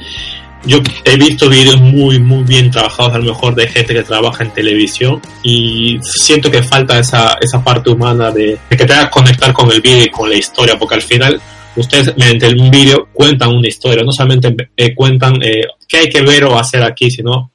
[0.65, 4.43] yo he visto vídeos muy, muy bien trabajados, a lo mejor de gente que trabaja
[4.43, 9.09] en televisión y siento que falta esa, esa parte humana de, de que te haga
[9.09, 11.41] conectar con el vídeo y con la historia, porque al final
[11.75, 16.21] ustedes mediante un vídeo cuentan una historia, no solamente eh, cuentan eh, qué hay que
[16.21, 17.52] ver o hacer aquí, sino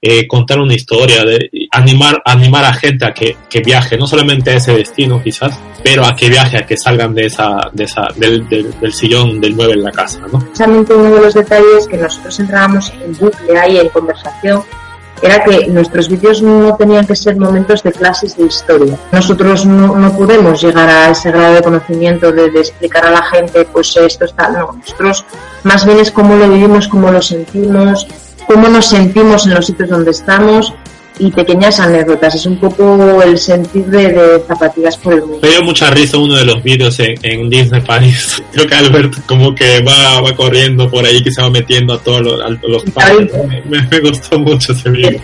[0.00, 4.50] eh, contar una historia, de animar, animar a gente a que, que viaje, no solamente
[4.50, 8.08] a ese destino quizás, pero a que viaje, a que salgan de esa, de esa,
[8.16, 10.38] del, del, del sillón del mueble en la casa, ¿no?
[10.38, 14.62] precisamente uno de los detalles que nosotros entrábamos en bucle ahí en conversación
[15.22, 18.96] era que nuestros vídeos no tenían que ser momentos de clases de historia.
[19.12, 23.22] Nosotros no, no podemos llegar a ese grado de conocimiento de, de explicar a la
[23.22, 24.48] gente, pues esto está.
[24.48, 25.24] No, nosotros
[25.64, 28.06] más bien es cómo lo vivimos, cómo lo sentimos,
[28.48, 30.72] cómo nos sentimos en los sitios donde estamos
[31.20, 32.36] y pequeñas anécdotas.
[32.36, 35.40] Es un poco el sentir de, de zapatillas por el mundo.
[35.48, 38.40] Dio mucha risa uno de los vídeos en, en Disney Paris.
[38.52, 41.98] Creo que Albert como que va, va corriendo por ahí, que se va metiendo a
[41.98, 43.32] todos los, a los parques.
[43.68, 45.20] Me, me gustó mucho ese vídeo.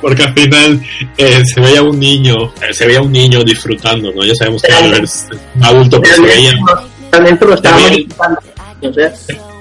[0.00, 0.80] Porque al final
[1.18, 4.24] eh, se veía un niño, eh, se veía un niño disfrutando, ¿no?
[4.24, 5.26] Ya sabemos que Albert es
[5.60, 6.52] adulto, pero se veía,
[7.10, 8.40] Realmente lo estábamos También- disfrutando.
[8.94, 9.12] Sea,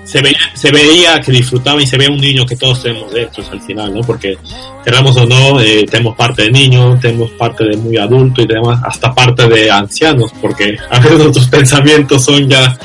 [0.04, 3.94] se veía, que disfrutaba y se veía un niño que todos tenemos dentro al final,
[3.94, 4.02] ¿no?
[4.02, 4.38] Porque
[4.84, 8.78] queramos o no, eh, tenemos parte de niño, tenemos parte de muy adulto y tenemos
[8.84, 12.78] hasta parte de ancianos, porque a veces nuestros pensamientos son ya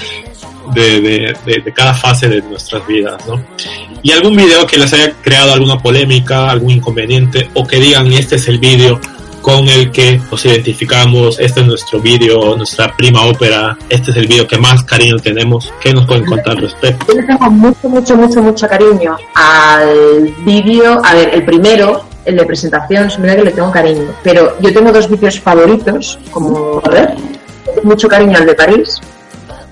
[0.74, 3.42] de, de, de, de cada fase de nuestras vidas, ¿no?
[4.02, 8.37] Y algún video que les haya creado alguna polémica, algún inconveniente, o que digan este
[8.37, 9.00] es el video
[9.48, 14.26] con el que nos identificamos, este es nuestro vídeo, nuestra prima ópera, este es el
[14.26, 17.06] vídeo que más cariño tenemos, ¿qué nos pueden contar al respecto?
[17.08, 21.00] Yo le tengo mucho, mucho, mucho, mucho cariño al vídeo.
[21.02, 24.14] A ver, el primero, el de presentación, es verdad que le tengo cariño.
[24.22, 27.14] Pero yo tengo dos vídeos favoritos, como, a ver,
[27.84, 29.00] mucho cariño al de París.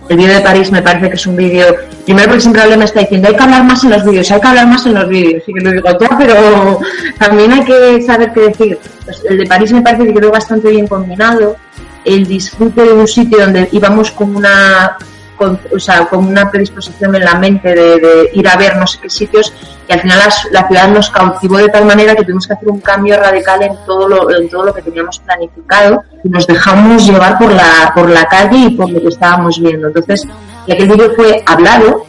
[0.09, 1.75] El vídeo de París me parece que es un vídeo.
[2.05, 4.41] Primero, porque siempre alguien me está diciendo, hay que hablar más en los vídeos, hay
[4.41, 5.43] que hablar más en los vídeos.
[5.47, 6.79] Y que lo digo ya, pero
[7.19, 8.79] también hay que saber qué decir.
[9.05, 11.57] Pues el de París me parece que quedó bastante bien combinado.
[12.05, 14.97] El disfrute de un sitio donde íbamos con una
[15.37, 18.87] con, o sea, con una predisposición en la mente de, de ir a ver no
[18.87, 19.53] sé qué sitios
[19.89, 22.69] y al final las- la, ciudad nos cautivó de tal manera que tuvimos que hacer
[22.69, 27.07] un cambio radical en todo lo, en todo lo que teníamos planificado y nos dejamos
[27.07, 29.87] llevar por la, por la calle y por lo que estábamos viendo.
[29.89, 30.27] Entonces,
[30.67, 32.05] y aquel vídeo fue hablado,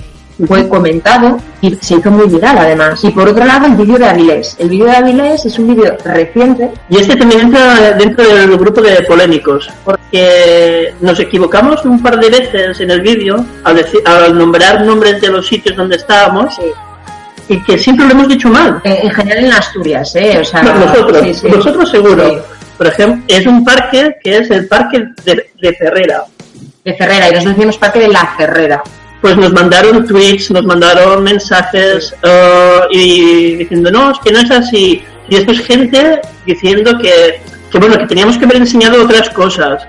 [0.48, 3.04] fue comentado y se hizo muy viral además.
[3.04, 4.56] Y por otro lado, el vídeo de Avilés.
[4.60, 8.82] El vídeo de Avilés es un vídeo reciente Y este también entra dentro del grupo
[8.82, 9.70] de polémicos,
[10.12, 15.20] porque nos equivocamos un par de veces en el vídeo al, decir- al nombrar nombres
[15.22, 16.56] de los sitios donde estábamos
[17.50, 18.82] y que siempre lo hemos dicho mal.
[18.84, 20.40] en, en general en Asturias, ¿eh?
[20.42, 21.48] O sea, No, nosotros, sí, sí.
[21.50, 22.30] nosotros seguro.
[22.30, 22.38] Sí.
[22.78, 26.24] Por ejemplo, es un parque que es el parque de, de Ferrera.
[26.84, 28.82] de Ferrera y nos decimos parque de la Ferrera.
[29.22, 34.52] Pues nos mandaron tweets, nos mandaron mensajes eh, y diciendo, no, es que no es
[34.52, 35.04] así.
[35.28, 39.84] Y después gente diciendo que, que bueno, que teníamos que haber enseñado otras cosas.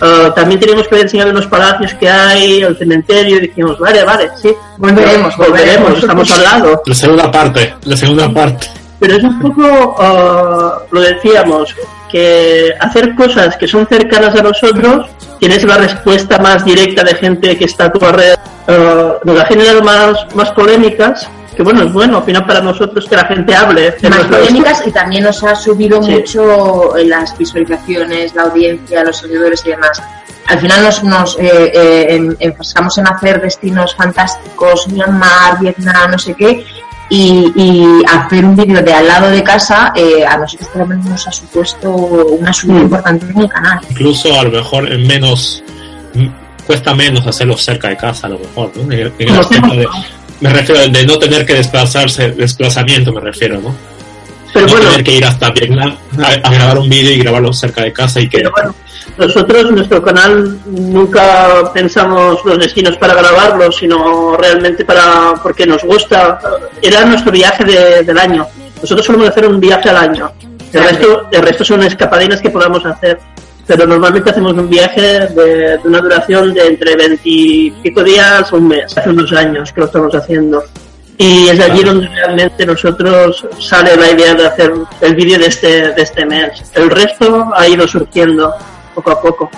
[0.00, 4.04] Eh, también teníamos que haber enseñado los palacios que hay, el cementerio, y dijimos, vale,
[4.04, 5.98] vale, sí, Volveremos, volveremos, volveremos.
[5.98, 6.82] estamos al lado.
[6.84, 8.68] La segunda parte, la segunda parte.
[8.98, 11.74] Pero es un poco, eh, lo decíamos,
[12.10, 15.06] que hacer cosas que son cercanas a nosotros,
[15.38, 19.44] tienes la respuesta más directa de gente que está a tu alrededor, eh, nos ha
[19.46, 23.54] generado más, más polémicas, que bueno, es bueno, al final para nosotros que la gente
[23.54, 23.94] hable.
[24.08, 26.10] Más polémicas y también nos ha subido Sí.
[26.12, 30.02] mucho las visualizaciones, la audiencia, los seguidores y demás.
[30.48, 36.64] Al final nos, nos eh, eh, en hacer destinos fantásticos, Myanmar, Vietnam, no sé qué,
[37.08, 40.86] y, y hacer un vídeo de al lado de casa eh, a nosotros por lo
[40.88, 42.82] menos nos ha supuesto una subida Mm.
[42.82, 43.78] importante en el canal.
[43.90, 45.62] Incluso a lo mejor en menos,
[46.14, 46.32] m-
[46.66, 48.82] cuesta menos hacerlo cerca de casa a lo mejor, ¿no?
[48.84, 49.86] En el, en el Como aspecto de,
[50.40, 53.74] me refiero de no tener que desplazarse, desplazamiento me refiero, ¿no?
[54.52, 57.52] Pero no bueno, tener que ir hasta Vietnam a, a grabar un vídeo y grabarlo
[57.52, 58.74] cerca de casa y que pero bueno,
[59.18, 66.38] nosotros, nuestro canal, nunca pensamos los destinos para grabarlos, sino realmente para porque nos gusta.
[66.82, 68.46] Era nuestro viaje de- del año.
[68.82, 70.30] Nosotros solemos hacer un viaje al año.
[70.72, 73.18] El resto, el resto son escapadinas que podamos hacer.
[73.66, 78.52] Pero normalmente hacemos un viaje de, de una duración de entre 20 y pico días
[78.52, 78.96] o un mes.
[78.96, 80.62] Hace unos años que lo estamos haciendo.
[81.18, 85.92] Y es allí donde realmente nosotros sale la idea de hacer el vídeo de este,
[85.94, 86.62] de este mes.
[86.74, 88.52] El resto ha ido surgiendo
[88.96, 89.50] poco a poco.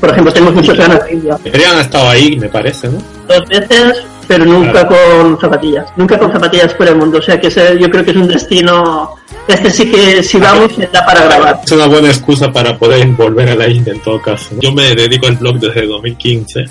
[0.00, 1.34] Por ejemplo, tenemos muchas ganas de India.
[1.34, 2.98] Adrián ha estado ahí, me parece, ¿no?
[3.28, 5.86] Dos veces, pero nunca con zapatillas.
[5.96, 7.18] Nunca con zapatillas por el mundo.
[7.18, 9.14] O sea que ese, yo creo que es un destino.
[9.46, 11.60] Este sí que si vamos da para grabar.
[11.64, 14.50] Es una buena excusa para poder volver a la India en todo caso.
[14.60, 16.64] Yo me dedico al blog desde 2015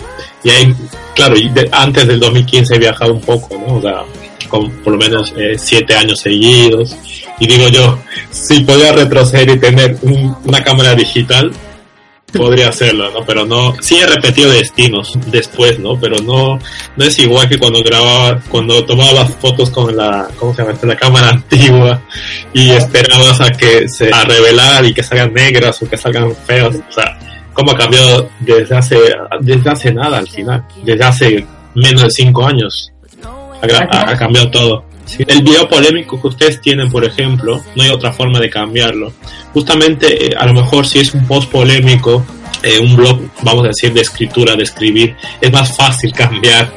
[0.44, 0.74] y ahí,
[1.14, 1.36] claro,
[1.72, 3.76] antes del 2015 he viajado un poco, ¿no?
[3.76, 4.04] O sea,
[4.48, 6.96] con por lo menos eh, siete años seguidos.
[7.40, 8.00] Y digo yo,
[8.32, 11.52] si podía retroceder y tener un- una cámara digital,
[12.34, 13.26] podría hacerlo, ¿no?
[13.26, 16.00] Pero no, sí he repetido destinos después, ¿no?
[16.00, 16.60] Pero no,
[16.96, 20.78] no es igual que cuando grababa, cuando tomabas fotos con la, ¿cómo se llama?
[20.84, 22.02] La cámara antigua
[22.54, 26.76] y esperabas a que se, a revelar y que salgan negras o que salgan feas,
[26.76, 27.18] o sea,
[27.54, 28.98] cómo ha cambiado desde hace,
[29.42, 32.92] desde hace nada al final, desde hace menos de cinco años,
[33.62, 34.86] ha cambiado todo.
[35.18, 39.12] El video polémico que ustedes tienen, por ejemplo, no hay otra forma de cambiarlo.
[39.54, 42.26] Justamente, eh, a lo mejor si es un post polémico,
[42.64, 46.72] eh, un blog, vamos a decir, de escritura, de escribir, es más fácil cambiar.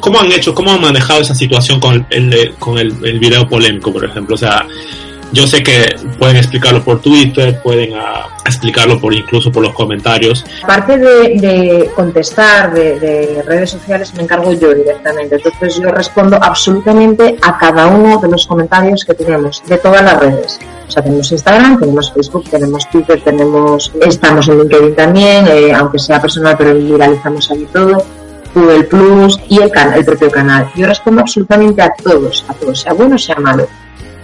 [0.00, 3.92] ¿Cómo han hecho, cómo han manejado esa situación con el, el- con el video polémico,
[3.92, 4.34] por ejemplo?
[4.34, 4.66] O sea,
[5.32, 10.44] yo sé que pueden explicarlo por Twitter, pueden ah, explicarlo por incluso por los comentarios.
[10.62, 11.06] Aparte de,
[11.40, 15.36] de contestar de, de redes sociales, me encargo yo directamente.
[15.36, 20.18] Entonces yo respondo absolutamente a cada uno de los comentarios que tenemos, de todas las
[20.20, 20.58] redes.
[20.86, 25.98] O sea, tenemos Instagram, tenemos Facebook, tenemos Twitter, tenemos, estamos en LinkedIn también, eh, aunque
[25.98, 28.04] sea personal, pero viralizamos ahí todo.
[28.54, 30.70] Google Plus y el, can- el propio canal.
[30.76, 33.66] Yo respondo absolutamente a todos, a todos, sea bueno, sea malo.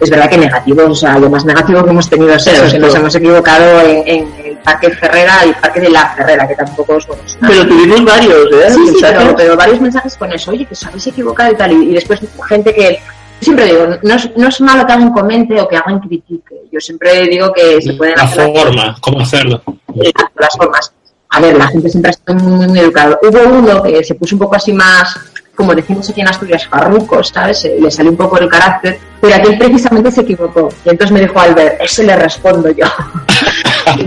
[0.00, 2.78] Es verdad que negativos, o sea, lo más negativo que hemos tenido es eso, que
[2.78, 6.54] nos hemos equivocado en, en el Parque Ferrera y el Parque de la Ferrera, que
[6.56, 7.22] tampoco es bueno.
[7.40, 8.70] Pero tuvimos varios, ¿eh?
[8.70, 11.72] Sí, sí, pero, pero varios mensajes con eso, oye, que os habéis equivocado y tal,
[11.72, 12.94] y, y después gente que,
[13.40, 16.54] yo siempre digo, no es, no es malo que alguien comente o que alguien critique,
[16.72, 19.62] yo siempre digo que se pueden La hacer las- forma, cómo hacerlo.
[19.94, 20.92] Exacto, las formas.
[21.34, 23.18] A ver, la gente siempre muy, muy educada.
[23.22, 25.16] Hubo uno que se puso un poco así más,
[25.54, 27.64] como decimos aquí en Asturias, farruco, ¿sabes?
[27.78, 30.68] Le salió un poco el carácter, pero aquel precisamente se equivocó.
[30.84, 32.86] Y entonces me dijo Albert, ese le respondo yo.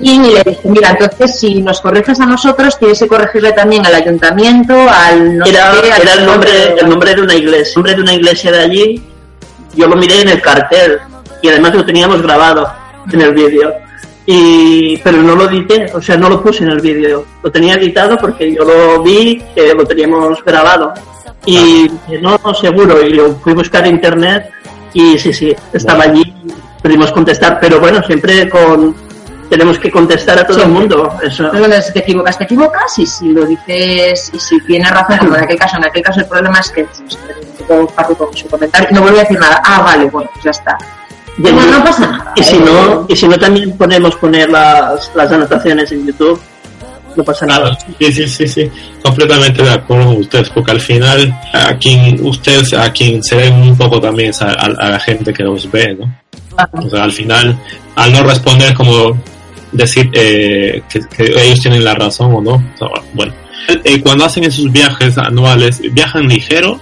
[0.00, 3.84] Link y le dije, mira, entonces si nos corriges a nosotros, tienes que corregirle también
[3.86, 7.34] al ayuntamiento, al no Era, qué, al era el, nombre, de- el nombre de una
[7.34, 9.02] iglesia, el nombre de una iglesia de allí.
[9.74, 10.98] Yo lo miré en el cartel
[11.42, 12.72] y además lo teníamos grabado
[13.12, 13.72] en el vídeo.
[14.32, 17.26] Y, pero no lo edité, o sea, no lo puse en el vídeo.
[17.42, 20.94] Lo tenía editado porque yo lo vi que lo teníamos grabado.
[21.46, 21.90] Y
[22.22, 23.04] no, no, seguro.
[23.04, 24.52] Y lo fui a buscar en internet
[24.92, 26.32] y sí, sí, estaba allí.
[26.80, 28.94] Pudimos contestar, pero bueno, siempre con
[29.48, 31.12] tenemos que contestar a todo el mundo.
[31.24, 31.46] Eso.
[31.46, 35.18] Entonces, bueno, si te equivocas, te equivocas y si lo dices y si tienes razón,
[35.18, 38.26] como en aquel caso, en aquel caso el problema es que pues, un poco farruco
[38.26, 39.60] con su comentario, no vuelve a decir nada.
[39.64, 40.78] Ah, vale, bueno, pues ya está.
[41.40, 42.32] Y, No, no pasa nada.
[42.36, 42.60] y si eh.
[42.64, 46.40] no, y si no también podemos poner las, las anotaciones en YouTube,
[47.16, 47.76] no pasa nada.
[47.98, 48.70] Sí, sí, sí, sí,
[49.02, 53.54] completamente de acuerdo con ustedes, porque al final a quien ustedes, a quien se ven
[53.54, 56.14] un poco también es a, a- a la gente que los ve, ¿no?
[56.84, 57.58] O sea, al final,
[57.96, 59.16] al no responder como
[59.72, 62.52] decir eh, que, que ellos tienen la razón o no.
[62.52, 63.32] O sea, bueno,
[63.84, 66.78] Eh, cuando hacen esos viajes anuales, viajan ligero.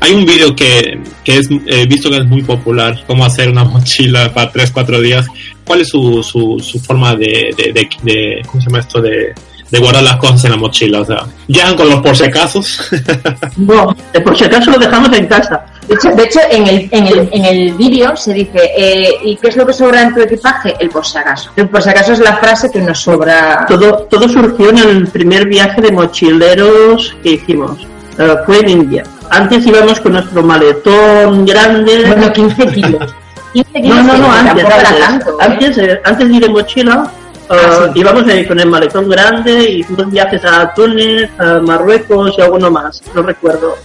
[0.00, 3.64] Hay un vídeo que, que es eh, visto que es muy popular, cómo hacer una
[3.64, 5.26] mochila para 3, 4 días.
[5.64, 9.00] ¿Cuál es su, su, su forma de, de, de, de- ¿cómo se llama esto?
[9.00, 9.34] De,
[9.68, 11.00] de guardar las cosas en la mochila.
[11.00, 12.88] O sea, llegan con los por si acasos.
[13.56, 15.64] No, por si acaso lo dejamos en casa.
[15.88, 19.36] De hecho, de hecho en el, en el, en el vídeo se dice, eh, ¿y
[19.36, 20.74] qué es lo que sobra en tu equipaje?
[20.78, 21.50] El por si acaso.
[21.56, 23.64] El por si acaso es la frase que nos sobra.
[23.66, 27.78] Todo, todo surgió en el primer viaje de mochileros que hicimos.
[28.18, 29.02] Eh, fue en India.
[29.30, 32.04] Antes íbamos con nuestro maletón grande.
[32.06, 33.14] Bueno, 15 kilos.
[33.52, 35.30] 15 kilos no, no, no, antes, antes, tanto.
[35.30, 35.34] ¿eh?
[35.40, 38.00] antes, eh, antes de ir en mochila, eh, Ah, sí.
[38.00, 42.70] íbamos ahí con el maletón grande y hicimos viajes a Túnez, a Marruecos y alguno
[42.70, 43.76] más, no recuerdo.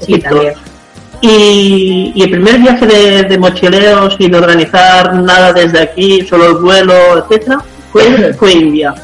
[0.00, 0.54] Sí, también.
[1.22, 6.54] Y, y el primer viaje de, de mochileros sin organizar nada desde aquí, solo el
[6.56, 7.58] vuelo, etcétera,
[7.90, 8.94] fue, fue India.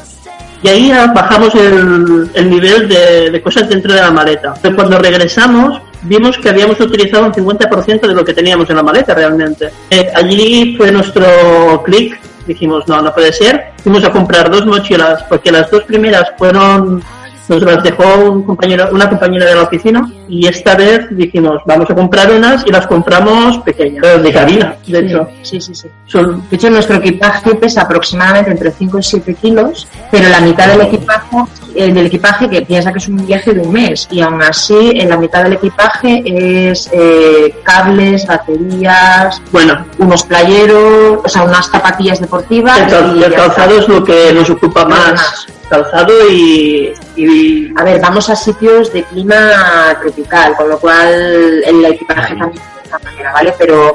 [0.63, 4.53] Y ahí ah, bajamos el, el nivel de, de cosas dentro de la maleta.
[4.61, 8.83] Pero cuando regresamos, vimos que habíamos utilizado un 50% de lo que teníamos en la
[8.83, 9.69] maleta realmente.
[9.89, 12.17] Eh, allí fue nuestro clic.
[12.47, 13.71] Dijimos, no, no puede ser.
[13.83, 17.03] Fuimos a comprar dos mochilas, porque las dos primeras fueron
[17.49, 21.89] nos las dejó un compañero, una compañera de la oficina y esta vez dijimos, vamos
[21.89, 25.27] a comprar unas y las compramos pequeñas, de cabina, de hecho.
[25.41, 25.87] Sí, sí, sí.
[26.07, 30.67] Son, De hecho, nuestro equipaje pesa aproximadamente entre 5 y 7 kilos, pero la mitad
[30.67, 31.37] del equipaje,
[31.75, 34.91] eh, del equipaje que piensa que es un viaje de un mes, y aún así,
[34.95, 36.23] en la mitad del equipaje
[36.69, 42.79] es eh, cables, baterías, bueno, unos playeros, o sea, unas zapatillas deportivas.
[42.79, 45.47] el, cal- y el ya calzado es lo que nos ocupa más.
[45.73, 51.85] Calzado y, y A ver, vamos a sitios de clima tropical, con lo cual el
[51.85, 53.55] equipaje también de esta manera, ¿vale?
[53.57, 53.93] Pero,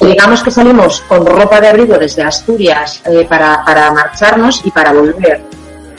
[0.00, 4.92] digamos que salimos con ropa de abrigo desde Asturias eh, para, para marcharnos y para
[4.92, 5.42] volver.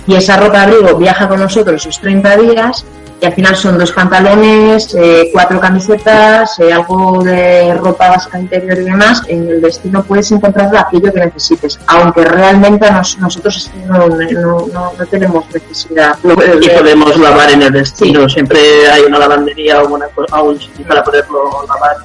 [0.08, 2.86] Y esa ropa de abrigo viaja con nosotros sus 30 días
[3.22, 8.78] y al final son dos pantalones, eh, cuatro camisetas, eh, algo de ropa básica interior
[8.80, 9.24] y demás.
[9.28, 14.92] En el destino puedes encontrar aquello que necesites, aunque realmente nos- nosotros no, no, no-
[14.98, 16.18] no tenemos necesidad.
[16.62, 18.30] y podemos lavar en el destino.
[18.30, 18.60] Siempre
[18.90, 21.98] hay una lavandería o una cosa, o un sitio para poderlo lavar.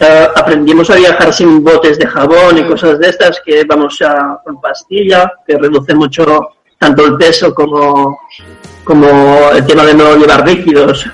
[0.00, 4.38] Eh, aprendimos a viajar sin botes de jabón y cosas de estas que vamos a,
[4.44, 6.24] con pastilla, que reduce mucho
[6.78, 8.16] tanto el peso como,
[8.88, 9.06] como
[9.54, 11.04] el tema de no llevar líquidos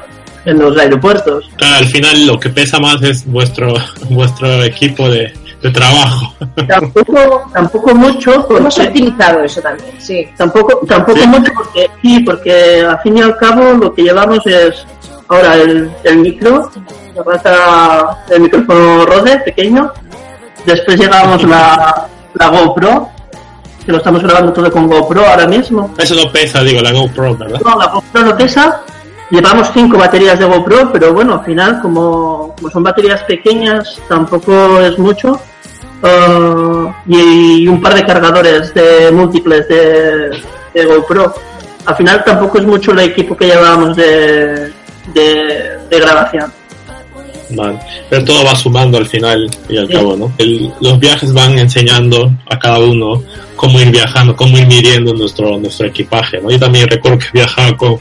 [0.44, 1.50] en los aeropuertos.
[1.56, 3.74] Claro, al final lo que pesa más es vuestro
[4.10, 6.34] vuestro equipo de, de trabajo.
[6.68, 10.28] Tampoco, tampoco mucho, Hemos porque, optimizado eso también, sí.
[10.36, 11.26] tampoco, tampoco Sí.
[11.26, 14.86] mucho porque sí, porque al fin y al cabo lo que llevamos es
[15.28, 16.70] ahora el, el micro,
[17.16, 19.92] la rata del micrófono Rode pequeño,
[20.66, 23.08] después llevamos la, la GoPro,
[23.84, 25.94] que lo estamos grabando todo con GoPro ahora mismo.
[25.98, 27.60] Eso no pesa, digo, la GoPro, ¿verdad?
[27.64, 28.82] No, la GoPro no pesa.
[29.30, 34.80] Llevamos cinco baterías de GoPro, pero bueno, al final, como, como son baterías pequeñas, tampoco
[34.80, 35.40] es mucho.
[36.02, 40.42] Ah, y un par de cargadores de múltiples de,
[40.74, 41.34] de GoPro.
[41.86, 44.72] Al final tampoco es mucho el equipo que llevábamos de,
[45.12, 46.52] de, de grabación.
[47.54, 47.78] Vale.
[48.10, 49.92] Pero todo va sumando al final y al Sí.
[49.92, 50.32] cabo, ¿no?
[50.38, 53.22] El- los viajes van enseñando a cada uno
[53.56, 56.50] cómo ir viajando, cómo ir midiendo nuestro, nuestro equipaje, ¿no?
[56.50, 57.98] Yo también recuerdo que viajaba con,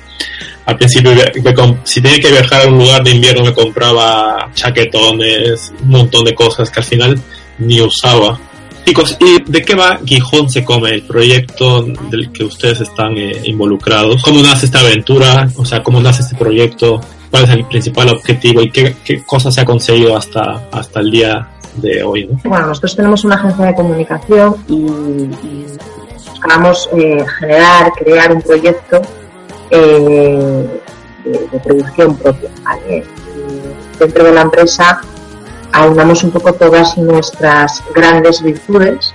[0.66, 5.74] al principio, me si tenía que viajar a un lugar de invierno me compraba chaquetones,
[5.84, 7.20] un montón de cosas que al final
[7.60, 8.40] ni usaba.
[8.86, 13.32] Chicos, ¿y de qué va Gijón se come, el proyecto del que ustedes están eh,
[13.46, 14.22] involucrados?
[14.22, 15.48] ¿Cómo nace esta aventura?
[15.56, 17.00] O sea, ¿cómo nace este proyecto?
[17.34, 21.10] ¿Cuál es el principal objetivo y qué, qué cosas se ha conseguido hasta, hasta el
[21.10, 22.28] día de hoy?
[22.28, 22.40] ¿no?
[22.48, 25.66] Bueno, nosotros tenemos una agencia de comunicación y, y
[26.30, 29.02] buscamos eh, generar, crear un proyecto
[29.72, 30.80] eh,
[31.26, 32.52] de, producción propia.
[32.64, 33.04] ¿vale?
[33.98, 35.02] Dentro de la empresa
[35.72, 39.12] aunamos un poco todas nuestras grandes virtudes.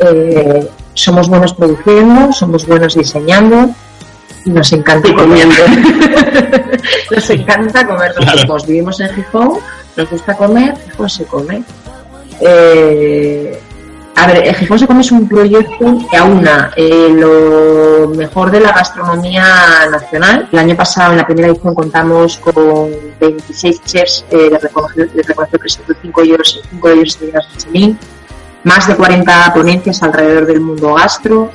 [0.00, 3.72] Eh, somos buenos produciendo, somos buenos diseñando
[4.44, 5.54] nos encanta comiendo.
[7.10, 8.32] nos encanta comer Claro.
[8.36, 8.66] mismos.
[8.66, 9.58] Vivimos en Gijón,
[9.96, 11.62] nos gusta comer, Gijón se come.
[12.40, 13.60] Eh,
[14.16, 18.60] a ver, el Gijón se come es un proyecto que aúna eh, lo mejor de
[18.60, 19.44] la gastronomía
[19.90, 20.48] nacional.
[20.52, 22.90] El año pasado, en la primera edición, contamos con
[23.20, 27.98] 26 chefs eh, de reconocido, de prestigio, 5 euros, 5 euros estrellas Michelin,
[28.62, 31.50] más de 40 ponencias alrededor del mundo gastro,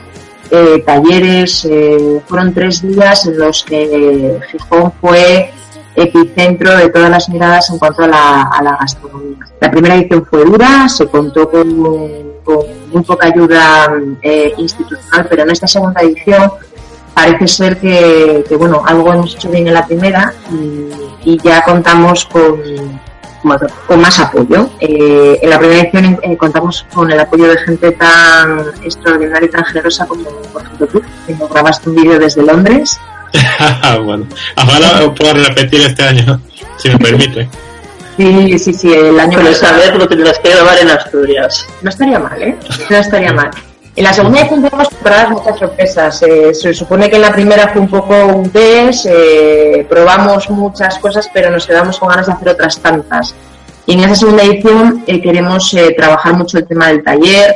[0.51, 1.65] eh, talleres.
[1.65, 5.51] eh, fueron tres días en los que Gijón fue
[5.95, 9.37] epicentro de todas las miradas en cuanto a la, gastronomía.
[9.59, 15.51] La primera edición fue dura, se contó con, muy poca ayuda eh, institucional, pero en
[15.51, 16.51] esta segunda edición
[17.13, 20.33] parece ser que, bueno, algo hemos hecho bien en la primera
[21.23, 22.59] y, ya contamos con,
[23.87, 24.69] con más apoyo.
[24.79, 29.51] Eh, en la primera edición eh, contamos con el apoyo de gente tan extraordinaria y
[29.51, 32.99] tan generosa como, por ejemplo, tú, que nos grabaste un vídeo desde Londres.
[34.03, 34.27] bueno,
[34.57, 36.41] ojalá pueda repetir este año,
[36.77, 37.49] si me permite.
[38.17, 41.65] Sí, sí, sí, el año Pero esta vez lo tendrás que grabar en Asturias.
[41.81, 42.57] No estaría mal, ¿eh?
[42.89, 43.49] No estaría mal.
[43.99, 46.21] En la segunda edición tenemos preparadas muchas sorpresas.
[46.23, 50.97] Eh, se supone que en la primera fue un poco un test, eh, probamos muchas
[50.99, 53.35] cosas, pero nos quedamos con ganas de hacer otras tantas.
[53.85, 57.55] Y en esa segunda edición eh, queremos eh, trabajar mucho el tema del taller,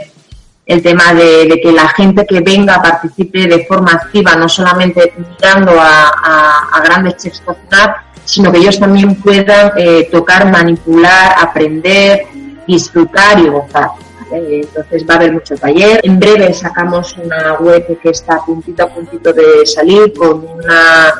[0.66, 5.14] el tema de, de que la gente que venga participe de forma activa, no solamente
[5.18, 11.36] mirando a, a- a grandes chefs cocinar, sino que ellos también puedan eh, tocar, manipular,
[11.40, 12.24] aprender,
[12.68, 13.88] disfrutar y gozar.
[14.34, 14.62] ¿Vale?
[14.62, 16.00] Entonces va a haber mucho taller.
[16.04, 21.14] En breve sacamos una web que está a puntito a puntito de salir con una,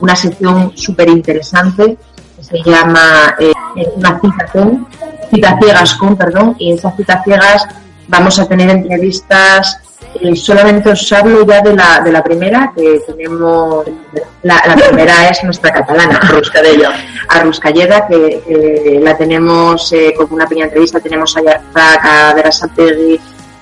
[0.00, 1.96] una sección súper interesante
[2.36, 3.52] que se llama eh,
[3.96, 4.86] una cita con,
[5.30, 7.66] cita ciegas con, perdón, y en esas citas ciegas
[8.08, 9.78] vamos a tener entrevistas
[10.20, 13.86] eh, solamente os hablo ya de la, de la primera, que tenemos,
[14.42, 16.92] la, la primera es nuestra catalana, Ruscadella,
[17.28, 22.34] a Ruscalleda, que eh, la tenemos eh, con una pequeña entrevista, tenemos a Yarzak, a
[22.34, 23.20] Vera Santegui,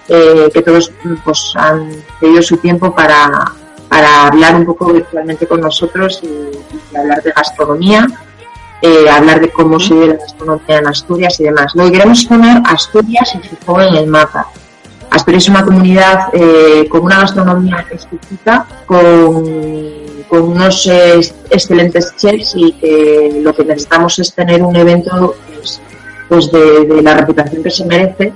[0.09, 0.93] eh, que todos
[1.25, 1.89] pues, han
[2.21, 3.53] pedido su tiempo para,
[3.89, 6.27] para hablar un poco virtualmente con nosotros y,
[6.93, 8.07] y hablar de gastronomía,
[8.83, 11.73] eh, hablar de cómo se vive la gastronomía en Asturias y demás.
[11.75, 14.49] Luego queremos poner Asturias y Gijón en el mapa.
[15.13, 19.45] Asturias es una comunidad eh, con una gastronomía exquisita, con,
[20.31, 22.75] unos eh, excelentes chefs y
[23.43, 25.83] lo que necesitamos es tener un evento pues,
[26.29, 28.33] pues de, la reputación que se merece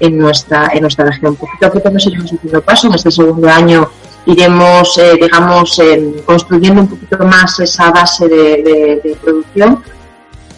[0.00, 1.36] en nuestra en nuestra región.
[1.36, 2.86] Poquito a poco nos iremos haciendo paso.
[2.86, 3.90] En este segundo año
[4.24, 9.82] iremos, eh, digamos, eh, construyendo un poquito más esa base de producción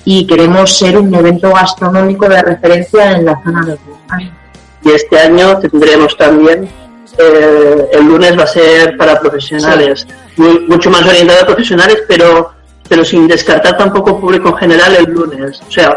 [0.05, 4.33] y queremos ser un evento gastronómico de referencia en la zona de España.
[4.89, 6.69] Y este año tendremos también,
[7.19, 12.53] eh, el lunes va a ser para profesionales, muy- mucho más orientado a profesionales, pero,
[12.89, 15.61] pero sin descartar tampoco público en general el lunes.
[15.69, 15.95] O sea,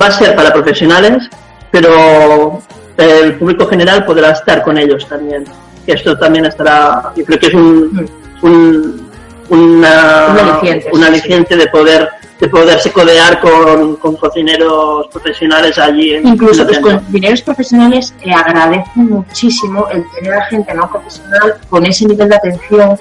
[0.00, 1.28] va a ser para profesionales,
[1.70, 2.60] pero
[2.96, 5.44] el público general podrá estar con ellos también.
[5.86, 8.10] Esto también estará, yo creo que es un,
[8.42, 9.08] un,
[9.50, 12.08] una- Un aliciente, un sí, aliciente de poder
[12.40, 19.08] de poderse codear con, con cocineros profesionales allí en Incluso los cocineros profesionales eh, agradecen
[19.10, 22.98] muchísimo el tener a gente no profesional con ese nivel de atención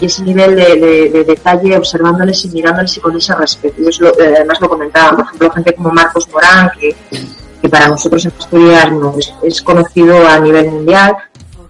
[0.00, 3.74] y ese nivel de, de- de detalle observándoles y mirándoles y con ese respeto.
[3.80, 6.94] Ellos lo- eh, además lo comentaban, por ejemplo, gente como Marcos Morán, que,
[7.60, 11.16] que para nosotros en Asturias no, es, es conocido a nivel mundial,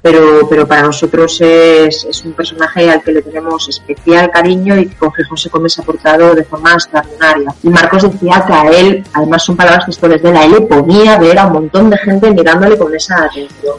[0.03, 4.87] pero, pero para nosotros es, es un personaje al que le tenemos especial cariño y
[4.87, 4.97] que
[5.37, 7.55] se come se ha portado de forma extraordinaria.
[7.63, 10.61] Y Marcos decía que a él, además son palabras textuales de él, a él le
[10.63, 13.77] ponía ver a un montón de gente mirándole con esa atención.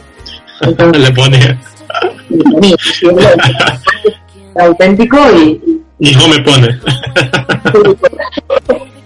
[0.60, 1.58] Entonces, Le ponía,
[2.78, 6.80] sí, era auténtico y, y no me pone.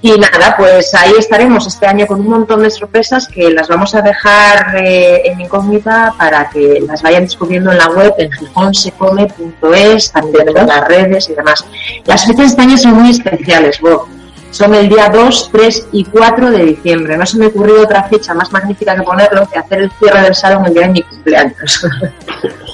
[0.04, 3.94] Y nada, pues ahí estaremos este año con un montón de sorpresas que las vamos
[3.94, 10.12] a dejar eh, en incógnita para que las vayan descubriendo en la web en gijonsecome.es,
[10.12, 11.64] también en las redes y demás.
[12.04, 14.06] Las fechas de este año son muy especiales, Bob.
[14.54, 17.16] Son el día 2, 3 y 4 de diciembre.
[17.16, 20.34] No se me ocurrió otra fecha más magnífica que ponerlo que hacer el cierre del
[20.36, 21.84] salón el día de mi cumpleaños.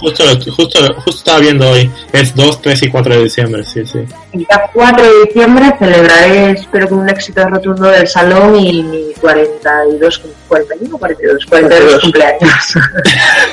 [0.01, 0.25] Justo,
[0.57, 3.99] justo, justo estaba viendo hoy, es 2, 3 y 4 de diciembre, sí, sí.
[4.33, 9.13] El día 4 de diciembre celebraré, espero con un éxito rotundo del salón y mi
[9.21, 12.51] 42, cum- 41 42, 42 cumpleaños.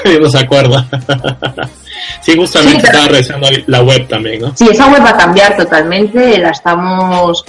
[0.22, 0.88] no se acuerda.
[2.22, 4.56] sí, justamente Sí, estaba revisando la web también, ¿no?
[4.56, 7.44] Sí, esa web va a cambiar totalmente, la estamos...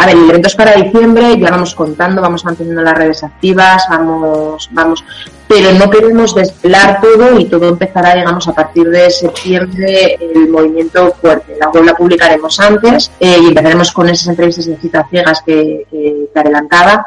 [0.00, 3.84] A ver, el evento es para diciembre, ya vamos contando, vamos manteniendo las redes activas,
[3.90, 5.04] vamos, vamos,
[5.46, 11.14] pero no queremos desvelar todo y todo empezará, digamos, a partir de septiembre el movimiento
[11.20, 11.54] fuerte.
[11.60, 15.86] La web la publicaremos antes eh, y empezaremos con esas entrevistas de citas ciegas que,
[15.90, 17.06] que te adelantaba,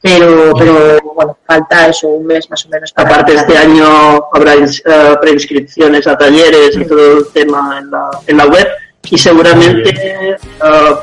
[0.00, 4.54] pero, pero bueno, falta eso, un mes más o menos para Aparte, este año habrá
[4.54, 8.68] eh, preinscripciones a talleres y todo el tema en la, en la web.
[9.10, 10.36] Y seguramente eh,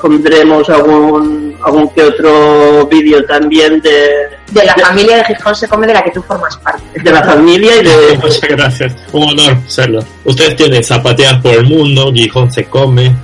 [0.01, 5.87] pondremos algún, algún que otro vídeo también de, de la familia de Gijón se come
[5.87, 6.83] de la que tú formas parte.
[7.01, 10.03] de la familia y de, Muchas gracias, un honor serlo.
[10.23, 13.15] Ustedes tienen zapateadas por el mundo, Gijón se come,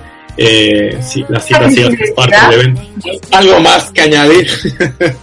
[0.44, 2.82] eh, sí, las citas ciegas es parte del evento.
[3.32, 4.48] ¿Algo más que añadir?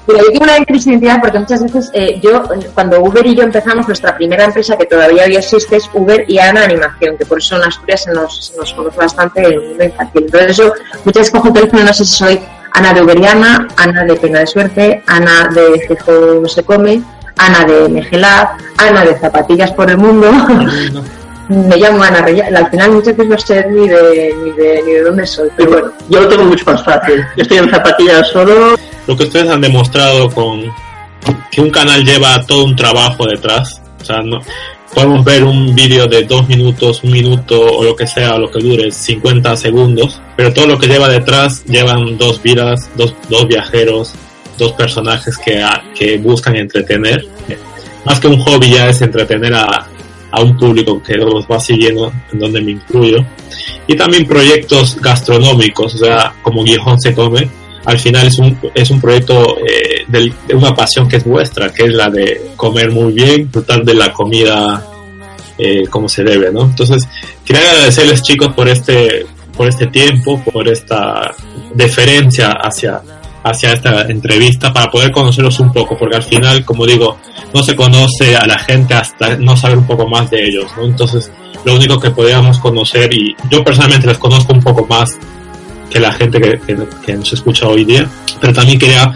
[0.07, 3.43] Pero yo tengo una identidad porque muchas veces eh, yo, eh, cuando Uber y yo
[3.43, 7.39] empezamos, nuestra primera empresa que todavía hoy existe es Uber y Ana Animación, que por
[7.39, 10.25] eso en Asturias se nos, se nos conoce bastante el mundo infantil.
[10.25, 10.73] Entonces yo
[11.05, 12.41] muchas veces cojo el teléfono no sé si soy
[12.73, 13.67] Ana de Uber y Ana,
[14.07, 17.03] de Pena de Suerte, Ana de no se come,
[17.37, 20.31] Ana de Megelab, Ana de Zapatillas por el Mundo.
[21.49, 22.45] Me llamo Ana Reyes.
[22.55, 25.49] Al final muchas veces no sé ni de, ni de, ni de dónde soy.
[25.57, 27.25] Pero bueno, yo lo tengo mucho más fácil.
[27.37, 28.77] Yo estoy en zapatillas solo.
[29.07, 30.63] Lo que ustedes han demostrado con
[31.51, 33.81] que un canal lleva todo un trabajo detrás.
[34.01, 34.41] O sea, no,
[34.95, 38.51] podemos ver un vídeo de dos minutos, un minuto o lo que sea, o lo
[38.51, 43.47] que dure 50 segundos, pero todo lo que lleva detrás llevan dos vidas, dos, dos
[43.49, 44.13] viajeros,
[44.59, 47.27] dos personajes que, a- que buscan entretener.
[48.05, 49.87] Más que un hobby ya es entretener a,
[50.31, 53.19] a un público que los va siguiendo, en donde me incluyo.
[53.87, 57.49] Y también proyectos gastronómicos, o sea, como Gijón se come,
[57.85, 61.73] al final es un, es un proyecto eh, del- de una pasión que es vuestra,
[61.73, 64.85] que es la de comer muy bien, disfrutar de la comida
[65.57, 66.63] eh, como se debe, ¿no?
[66.63, 67.03] Entonces,
[67.45, 69.25] quería agradecerles chicos por este,
[69.57, 71.35] por este tiempo, por esta
[71.75, 73.01] deferencia hacia,
[73.51, 77.19] hacia esta entrevista para poder conocerlos un poco, porque al final, como digo,
[77.53, 80.85] no se conoce a la gente hasta no saber un poco más de ellos, ¿no?
[80.85, 81.31] Entonces,
[81.65, 85.17] lo único que podíamos conocer, y yo personalmente les conozco un poco más
[85.91, 88.09] que la gente que, que, que nos escucha hoy día,
[88.41, 89.13] pero también quería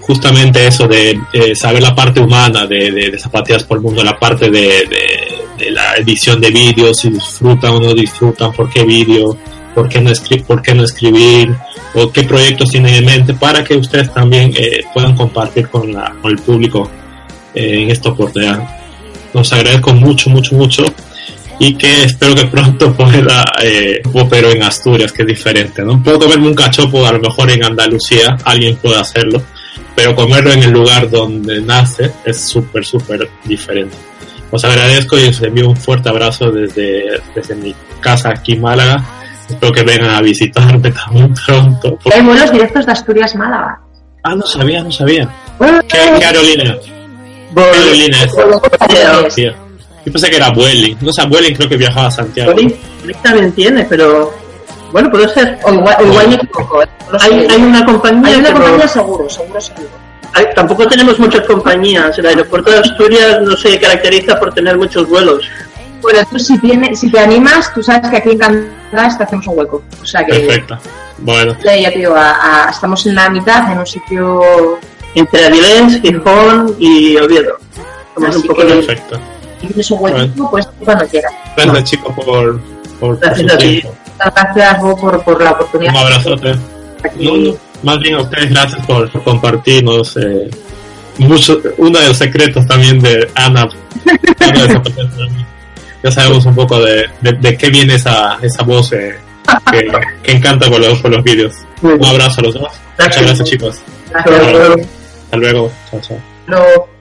[0.00, 4.04] justamente eso de eh, saber la parte humana de, de, de, Zapatillas por el Mundo,
[4.04, 4.88] la parte de,
[5.58, 9.36] de la edición de vídeos, si disfrutan o no disfrutan, por qué vídeo,
[9.74, 11.54] por qué no, escri por qué no escribir,
[11.96, 16.14] o qué proyectos tienen en mente, para que ustedes también eh, puedan compartir con, la,
[16.20, 16.90] con el público
[17.54, 18.62] eh, en esta oportunidad.
[19.32, 20.84] Los agradezco mucho, mucho, mucho
[21.58, 26.18] y que espero que pronto pueda eh, pero en Asturias que es diferente no puedo
[26.18, 29.42] comerme un cachopo a lo mejor en Andalucía alguien puede hacerlo
[29.94, 33.96] pero comerlo en el lugar donde nace es súper súper diferente.
[34.50, 39.02] Os agradezco y os envío un fuerte abrazo desde, desde mi casa aquí en Málaga
[39.48, 43.80] espero que vengan a visitarme también pronto hay vuelos directos de Asturias Málaga
[44.22, 45.28] ah no sabía no sabía
[45.58, 46.76] ¿qué, qué aerolínea?
[47.54, 49.66] ¿qué aerolínea es?
[50.06, 50.96] Yo pensé que era Vueling.
[51.00, 52.52] No sé, Vueling creo que viajaba a Santiago.
[52.52, 52.72] Vueling
[53.22, 54.32] también tiene, pero.
[54.92, 55.58] Bueno, puede ser.
[55.64, 56.82] O igual, igual me equivoco.
[56.82, 56.88] ¿eh?
[57.20, 58.28] Hay, hay, una compañía.
[58.28, 58.60] Hay una pero...
[58.60, 59.88] compañía seguro, seguro, seguro.
[60.32, 62.16] Hay, tampoco tenemos muchas compañías.
[62.18, 65.44] El aeropuerto de Asturias no se caracteriza por tener muchos vuelos.
[66.00, 68.38] Bueno, tú si, tienes, si te animas, tú sabes que aquí en
[68.90, 69.82] te hacemos un hueco.
[70.02, 70.32] O sea que.
[70.32, 70.78] Perfecto.
[71.18, 71.56] Bueno.
[71.64, 74.78] Ya te digo, a, a, estamos en la mitad, en un sitio.
[75.14, 77.56] Entre Avilés, Gijón y Oviedo.
[78.16, 78.74] Así un poco que...
[78.74, 79.18] Perfecto
[79.60, 81.32] tienes un huequito, pues cuando quieras.
[81.56, 81.84] Gracias, no.
[81.84, 82.60] chicos, por,
[83.00, 83.82] por, Gracias por a ti.
[84.18, 85.92] Gracias vos por, por la oportunidad.
[85.92, 86.54] Un abrazote.
[87.20, 90.16] No, más bien a ustedes, gracias por, por compartirnos.
[90.16, 90.50] Eh,
[91.18, 93.68] mucho, uno de los secretos también de Ana.
[96.02, 99.16] ya sabemos un poco de, de, de, qué viene esa, esa voz eh,
[99.70, 99.90] que,
[100.22, 101.54] que, encanta por los, los vídeos.
[101.82, 102.72] Un abrazo a los dos.
[102.98, 103.80] Muchas gracias, chicos.
[104.10, 104.86] Gracias.
[105.24, 105.70] Hasta luego.
[105.90, 106.18] Chao, chao.
[106.46, 106.95] Luego.